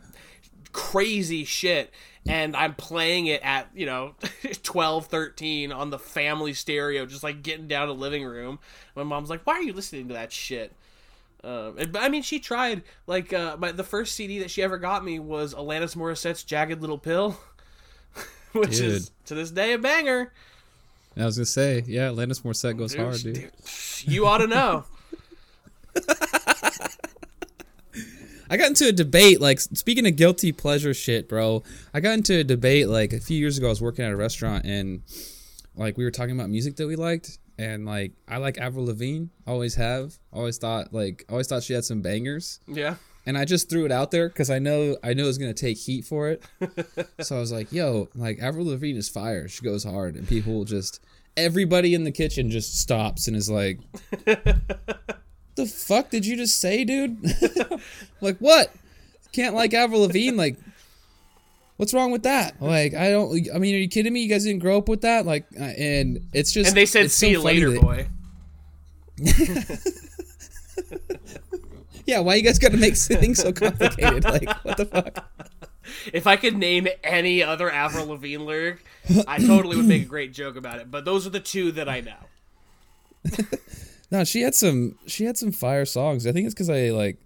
[0.72, 1.92] crazy shit
[2.28, 4.14] and i'm playing it at you know
[4.62, 8.58] 12 13 on the family stereo just like getting down to living room
[8.94, 10.72] my mom's like why are you listening to that shit
[11.44, 12.82] um, and- but I mean, she tried.
[13.06, 16.80] Like, uh, my, the first CD that she ever got me was Alanis Morissette's "Jagged
[16.80, 17.36] Little Pill,"
[18.52, 20.32] which is to this day a banger.
[21.16, 23.34] I was gonna say, yeah, Alanis Morissette goes Dude, hard, dude.
[23.34, 23.50] dude,
[24.04, 24.84] You ought to know.
[28.50, 31.62] I got into a debate, like speaking of guilty pleasure shit, bro.
[31.92, 33.66] I got into a debate like a few years ago.
[33.66, 35.02] I was working at a restaurant and
[35.76, 39.26] like we were talking about music that we liked, and like I like Avril Lavigne,
[39.46, 42.94] always have, always thought like always thought she had some bangers, Yeah.
[43.26, 45.54] and I just threw it out there because I know I know it was gonna
[45.54, 46.42] take heat for it.
[47.20, 49.48] so I was like, yo, like Avril Lavigne is fire.
[49.48, 51.00] She goes hard, and people just
[51.36, 53.78] everybody in the kitchen just stops and is like.
[55.54, 57.18] the fuck did you just say, dude?
[58.20, 58.72] like what?
[59.32, 60.36] Can't like Avril Lavigne?
[60.36, 60.56] Like,
[61.78, 62.60] what's wrong with that?
[62.60, 63.48] Like, I don't.
[63.54, 64.20] I mean, are you kidding me?
[64.20, 65.24] You guys didn't grow up with that?
[65.24, 66.68] Like, uh, and it's just.
[66.68, 68.06] And they said, it's so "See you later, that- boy."
[72.06, 74.24] Yeah, why you guys got to make things so complicated?
[74.24, 75.28] Like, what the fuck?
[76.10, 78.82] If I could name any other Avril Lavigne lyric,
[79.26, 80.90] I totally would make a great joke about it.
[80.90, 83.34] But those are the two that I know.
[84.10, 84.94] No, she had some.
[85.06, 86.26] She had some fire songs.
[86.26, 87.18] I think it's because I like.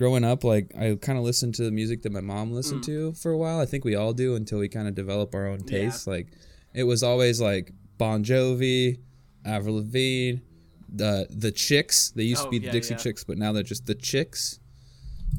[0.00, 3.12] Growing up, like I kind of listened to the music that my mom listened to
[3.12, 3.60] for a while.
[3.60, 6.06] I think we all do until we kind of develop our own tastes.
[6.06, 6.28] Like,
[6.72, 8.98] it was always like Bon Jovi,
[9.44, 10.40] Avril Lavigne,
[10.88, 12.12] the the Chicks.
[12.12, 12.98] They used Oh, to be the yeah, Dixie yeah.
[12.98, 14.58] Chicks, but now they're just the Chicks.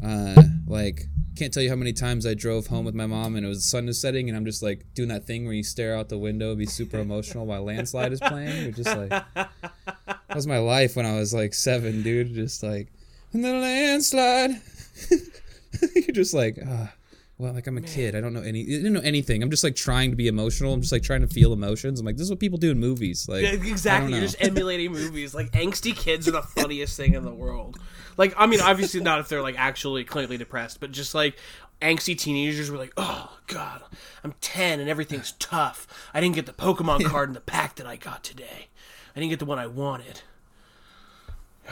[0.04, 3.44] Uh, like can't tell you how many times I drove home with my mom and
[3.44, 5.64] it was the sun is setting and I'm just like doing that thing where you
[5.64, 8.62] stare out the window, be super emotional while Landslide is playing.
[8.62, 12.36] You're just like that was my life when I was like seven, dude.
[12.36, 12.94] Just like
[13.34, 14.62] and then a landslide.
[15.96, 16.94] You're just like, ah,
[17.38, 18.16] well, like I'm a kid.
[18.16, 18.62] I don't know any.
[18.62, 19.42] I didn't know anything.
[19.42, 20.74] I'm just like trying to be emotional.
[20.74, 22.00] I'm just like trying to feel emotions.
[22.00, 23.28] I'm like, this is what people do in movies.
[23.28, 24.12] Like, Yeah, exactly.
[24.12, 25.34] You're just emulating movies.
[25.34, 27.80] Like angsty kids are the funniest thing in the world.
[28.18, 31.38] Like I mean, obviously not if they're like actually clinically depressed, but just like
[31.82, 33.82] angsty teenagers were like, "Oh God,
[34.24, 35.88] I'm 10 and everything's tough.
[36.14, 38.68] I didn't get the Pokemon card in the pack that I got today.
[39.16, 40.22] I didn't get the one I wanted.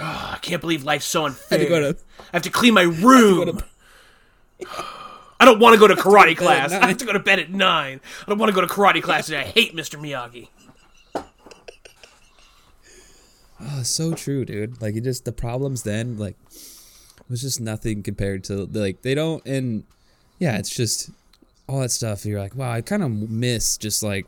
[0.02, 1.60] Oh can't believe life's so unfair.
[1.60, 3.60] to go to- I have to clean my room.
[5.39, 6.72] I don't want to go to karate class.
[6.72, 8.00] I have to go to bed at nine.
[8.26, 10.00] I don't want to go to karate class, and I hate Mr.
[10.00, 10.47] Miyagi.
[13.62, 14.82] Oh, so true, dude.
[14.82, 16.36] Like it just the problems then, like
[17.30, 19.84] was just nothing compared to like they don't and
[20.39, 21.10] yeah, it's just
[21.68, 22.26] all that stuff.
[22.26, 24.26] You're like, wow, I kind of miss just like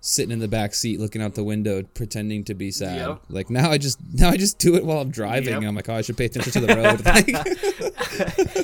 [0.00, 2.96] sitting in the back seat looking out the window pretending to be sad.
[2.96, 3.22] Yep.
[3.28, 5.54] Like now I just now I just do it while I'm driving.
[5.54, 5.62] Yep.
[5.62, 7.00] I'm like, oh, I should pay attention to the road.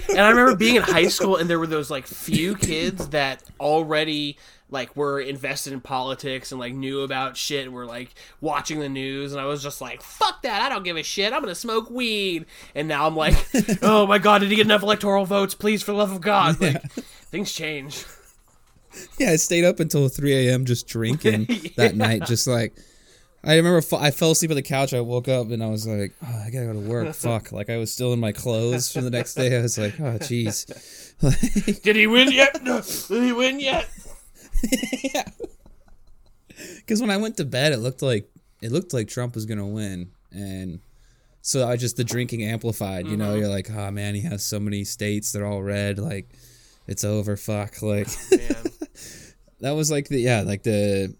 [0.09, 3.43] And I remember being in high school, and there were those like few kids that
[3.61, 4.39] already
[4.70, 8.89] like were invested in politics and like knew about shit and were like watching the
[8.89, 11.55] news and I was just like fuck that I don't give a shit I'm gonna
[11.55, 13.37] smoke weed and now I'm like
[13.82, 16.61] oh my god did he get enough electoral votes please for the love of God
[16.61, 18.05] like things change
[19.18, 20.64] yeah, I stayed up until 3 a.m.
[20.64, 22.24] just drinking that night.
[22.26, 22.76] Just like
[23.44, 24.92] I remember, fa- I fell asleep on the couch.
[24.92, 27.14] I woke up and I was like, oh, I gotta go to work.
[27.14, 27.53] Fuck!
[27.53, 29.57] Like I was still in my clothes from the next day.
[29.57, 31.12] I was like, oh, jeez.
[31.22, 33.88] Like, did he win yet no did he win yet
[35.03, 35.24] yeah.
[36.76, 38.30] Because when I went to bed, it looked like
[38.62, 40.80] it looked like Trump was gonna win, and
[41.42, 43.07] so I just the drinking amplified.
[43.07, 43.40] You know, mm-hmm.
[43.40, 45.99] you're like, oh man, he has so many states; they're all red.
[45.99, 46.28] Like,
[46.86, 47.36] it's over.
[47.36, 47.82] Fuck.
[47.82, 48.64] Like man
[49.61, 51.15] that was like the yeah, like the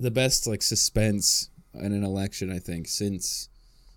[0.00, 2.50] the best like suspense in an election.
[2.52, 3.48] I think since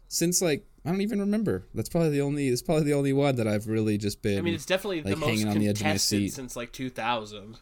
[0.08, 1.66] since like I don't even remember.
[1.74, 2.48] That's probably the only.
[2.50, 4.38] It's probably the only one that I've really just been.
[4.38, 6.34] I mean it's definitely the like, most hanging on the edge of my seat.
[6.34, 7.58] since like 2000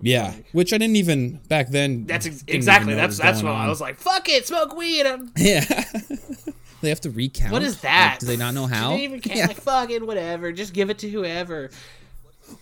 [0.00, 2.06] yeah, which I didn't even back then.
[2.06, 5.64] that's ex- exactly that's that's when I was like fuck it smoke weed I'm Yeah.
[6.82, 7.52] they have to recount.
[7.52, 8.16] What is Like, that?
[8.20, 8.90] do they not know how?
[8.90, 9.36] They even care?
[9.36, 9.46] Yeah.
[9.48, 10.52] Like fucking whatever.
[10.52, 11.70] Just give it to whoever.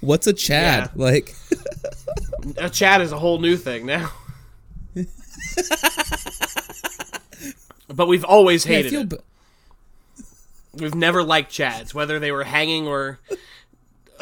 [0.00, 0.90] What's a Chad?
[0.94, 1.04] Yeah.
[1.04, 1.34] Like,
[2.58, 4.10] A Chad is a whole new thing now.
[7.88, 9.08] but we've always Yeah, hated feel it.
[9.10, 9.16] b-
[10.74, 13.18] We've never liked chads, whether they were hanging or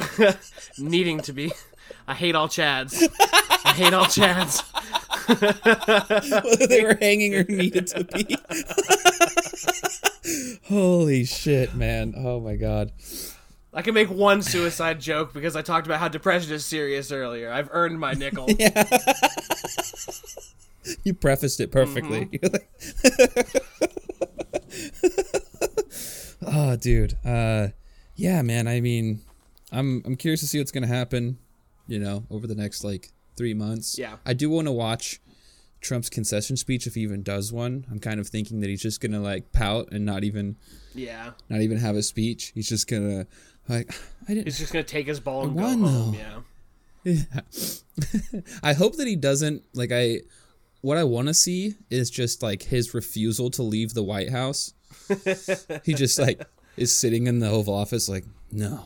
[0.78, 1.50] needing to be.
[2.06, 3.02] I hate all chads.
[3.64, 4.62] I hate all chads.
[6.44, 8.36] whether they were hanging or needed to be.
[10.68, 12.14] Holy shit, man!
[12.16, 12.92] Oh my god.
[13.75, 17.51] I can make one suicide joke because I talked about how depression is serious earlier.
[17.51, 18.49] I've earned my nickel.
[21.03, 22.29] You prefaced it perfectly.
[26.47, 27.16] oh, dude.
[27.25, 27.68] Uh,
[28.16, 28.68] yeah, man.
[28.68, 29.22] I mean,
[29.72, 31.39] I'm I'm curious to see what's gonna happen.
[31.87, 33.99] You know, over the next like three months.
[33.99, 34.16] Yeah.
[34.25, 35.20] I do want to watch
[35.81, 37.87] Trump's concession speech if he even does one.
[37.91, 40.57] I'm kind of thinking that he's just gonna like pout and not even
[40.95, 41.33] Yeah.
[41.49, 42.53] not even have a speech.
[42.55, 43.27] He's just gonna
[43.68, 43.94] like
[44.28, 44.46] I didn't.
[44.46, 45.82] He's just gonna take his ball and go home.
[45.82, 46.14] though.
[46.18, 46.40] Yeah.
[47.04, 47.40] Yeah.
[48.62, 50.20] I hope that he doesn't like I
[50.80, 54.72] what I want to see is just like his refusal to leave the White House.
[55.84, 56.42] he just like
[56.76, 58.84] is sitting in the Oval Office like, "No,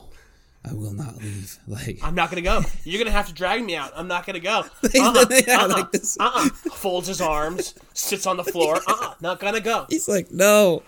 [0.69, 2.63] I will not leave." Like I'm not gonna go.
[2.85, 3.93] You're gonna have to drag me out.
[3.95, 4.65] I'm not gonna go.
[4.85, 6.17] Uh-uh, Yeah, uh-uh, like this.
[6.19, 6.49] uh-uh.
[6.73, 8.77] Folds his arms, sits on the floor.
[8.87, 9.87] Uh-uh, not gonna go.
[9.89, 10.83] he's like, "No.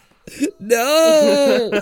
[0.58, 1.70] No."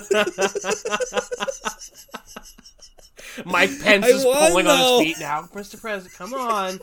[3.45, 5.43] Mike Pence I is won, pulling on his feet now.
[5.55, 5.81] Mr.
[5.81, 6.81] President, come on,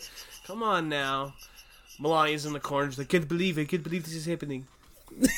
[0.48, 1.34] come on now.
[2.00, 2.92] Melania's in the corner.
[2.92, 3.68] She's like, can't believe it.
[3.70, 4.68] Can't believe this is happening.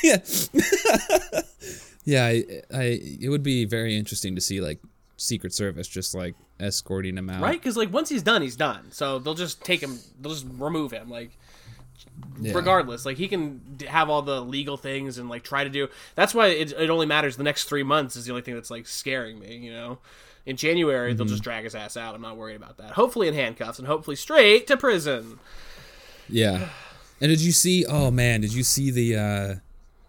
[0.02, 0.18] yeah.
[2.04, 2.82] yeah, I, I
[3.20, 4.80] it would be very interesting to see like
[5.16, 7.42] Secret Service just like escorting him out.
[7.42, 7.60] Right?
[7.60, 8.90] Because like once he's done, he's done.
[8.90, 9.98] So they'll just take him.
[10.20, 11.10] They'll just remove him.
[11.10, 11.30] Like
[12.40, 12.52] Yeah.
[12.54, 15.88] regardless, like he can have all the legal things and like try to do.
[16.14, 17.36] That's why it, it only matters.
[17.36, 19.56] The next three months is the only thing that's like scaring me.
[19.56, 19.98] You know.
[20.46, 21.32] In January, they'll Mm-hmm.
[21.34, 22.14] just drag his ass out.
[22.14, 22.92] I'm not worried about that.
[22.92, 25.38] Hopefully in handcuffs and hopefully straight to prison.
[26.28, 26.68] Yeah.
[27.20, 27.84] And did you see?
[27.84, 29.16] Oh man, did you see the?
[29.16, 29.54] uh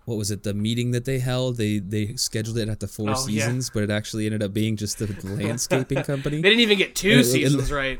[0.05, 0.43] What was it?
[0.43, 1.57] The meeting that they held.
[1.57, 3.47] They they scheduled it at the Four Oh, yeah.
[3.47, 6.37] Seasons, but it actually ended up being just the landscaping company.
[6.41, 7.99] They didn't even get two it- it- seasons right.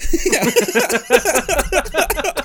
[0.24, 0.44] yeah,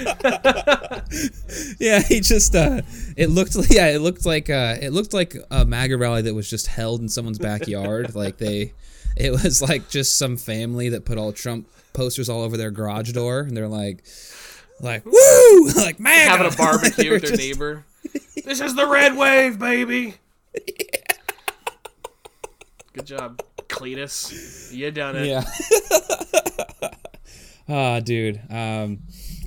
[2.08, 2.54] he just.
[2.54, 2.82] uh
[3.16, 3.56] It looked.
[3.70, 4.48] Yeah, it looked like.
[4.50, 8.14] uh It looked like a MAGA rally that was just held in someone's backyard.
[8.14, 8.72] like they,
[9.16, 13.12] it was like just some family that put all Trump posters all over their garage
[13.12, 14.04] door, and they're like,
[14.80, 17.84] like woo, like MAGA, Having a barbecue with their just- neighbor.
[18.44, 20.14] This is the red wave, baby.
[22.92, 24.72] Good job, Cletus.
[24.72, 25.26] You done it.
[25.26, 25.44] Yeah.
[27.68, 28.40] Ah, dude.
[28.50, 29.00] Um,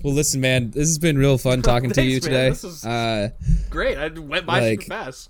[0.04, 0.72] well, listen, man.
[0.72, 2.32] This has been real fun talking to you Thanks, man.
[2.34, 2.50] today.
[2.50, 3.30] This is- Uh,
[3.70, 3.98] Great.
[3.98, 5.30] I went by Like- super fast.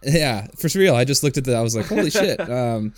[0.00, 0.94] Yeah, for real.
[0.94, 1.56] I just looked at that.
[1.56, 2.38] I was like, holy shit.
[2.48, 2.94] Um,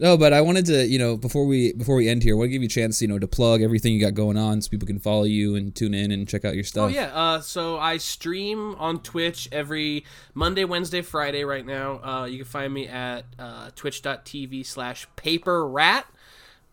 [0.00, 2.48] no, but I wanted to, you know, before we before we end here, I want
[2.48, 4.68] to give you a chance, you know, to plug everything you got going on, so
[4.68, 6.84] people can follow you and tune in and check out your stuff.
[6.84, 11.44] Oh yeah, uh, so I stream on Twitch every Monday, Wednesday, Friday.
[11.44, 16.06] Right now, uh, you can find me at uh, twitch.tv slash paper rat.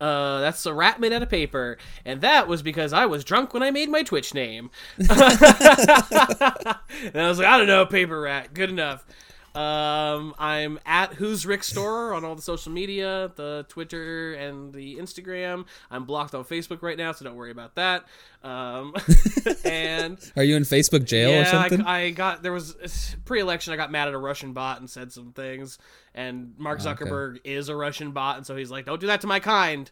[0.02, 3.54] Uh, that's a rat made out of paper, and that was because I was drunk
[3.54, 4.72] when I made my Twitch name.
[4.98, 6.80] and I
[7.14, 9.06] was like, I don't know, paper rat, good enough.
[9.54, 14.96] Um, I'm at Who's Rick Store on all the social media, the Twitter and the
[14.96, 15.66] Instagram.
[15.90, 18.06] I'm blocked on Facebook right now, so don't worry about that.
[18.44, 18.94] Um,
[19.66, 21.82] and Are you in Facebook jail or something?
[21.82, 23.74] I, I got there was pre-election.
[23.74, 25.78] I got mad at a Russian bot and said some things,
[26.16, 27.04] and Mark Oh, okay.
[27.06, 29.92] Zuckerberg is a Russian bot, and so he's like, "Don't do that to my kind."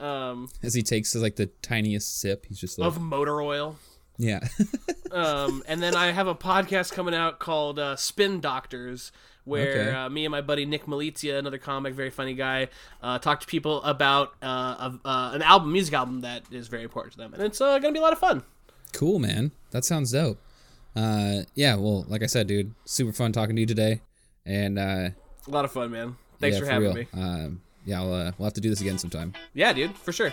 [0.00, 3.76] Um, As he takes like the tiniest sip, he's just like, of motor oil.
[4.16, 4.40] Yeah.
[5.10, 9.12] um, and then I have a podcast coming out called uh, Spin Doctors,
[9.44, 9.90] where Okay.
[9.92, 12.68] uh, me and my buddy Nick Malizia, another comic, very funny guy,
[13.02, 14.46] uh, talk to people about uh,
[15.04, 17.78] a, uh, an album, music album that is very important to them, and it's uh,
[17.78, 18.42] gonna be a lot of fun.
[18.92, 19.50] cool, man.
[19.72, 20.38] That sounds dope.
[20.96, 21.74] Uh, yeah.
[21.74, 24.00] Well, like I said, dude, super fun talking to you today,
[24.46, 25.10] and uh,
[25.46, 26.16] A lot of fun, man.
[26.40, 26.94] Thanks yeah, for for having real.
[26.94, 27.06] me.
[27.12, 29.34] Um, yeah, I'll, uh, we'll have to do this again sometime.
[29.52, 30.32] Yeah, dude, for sure.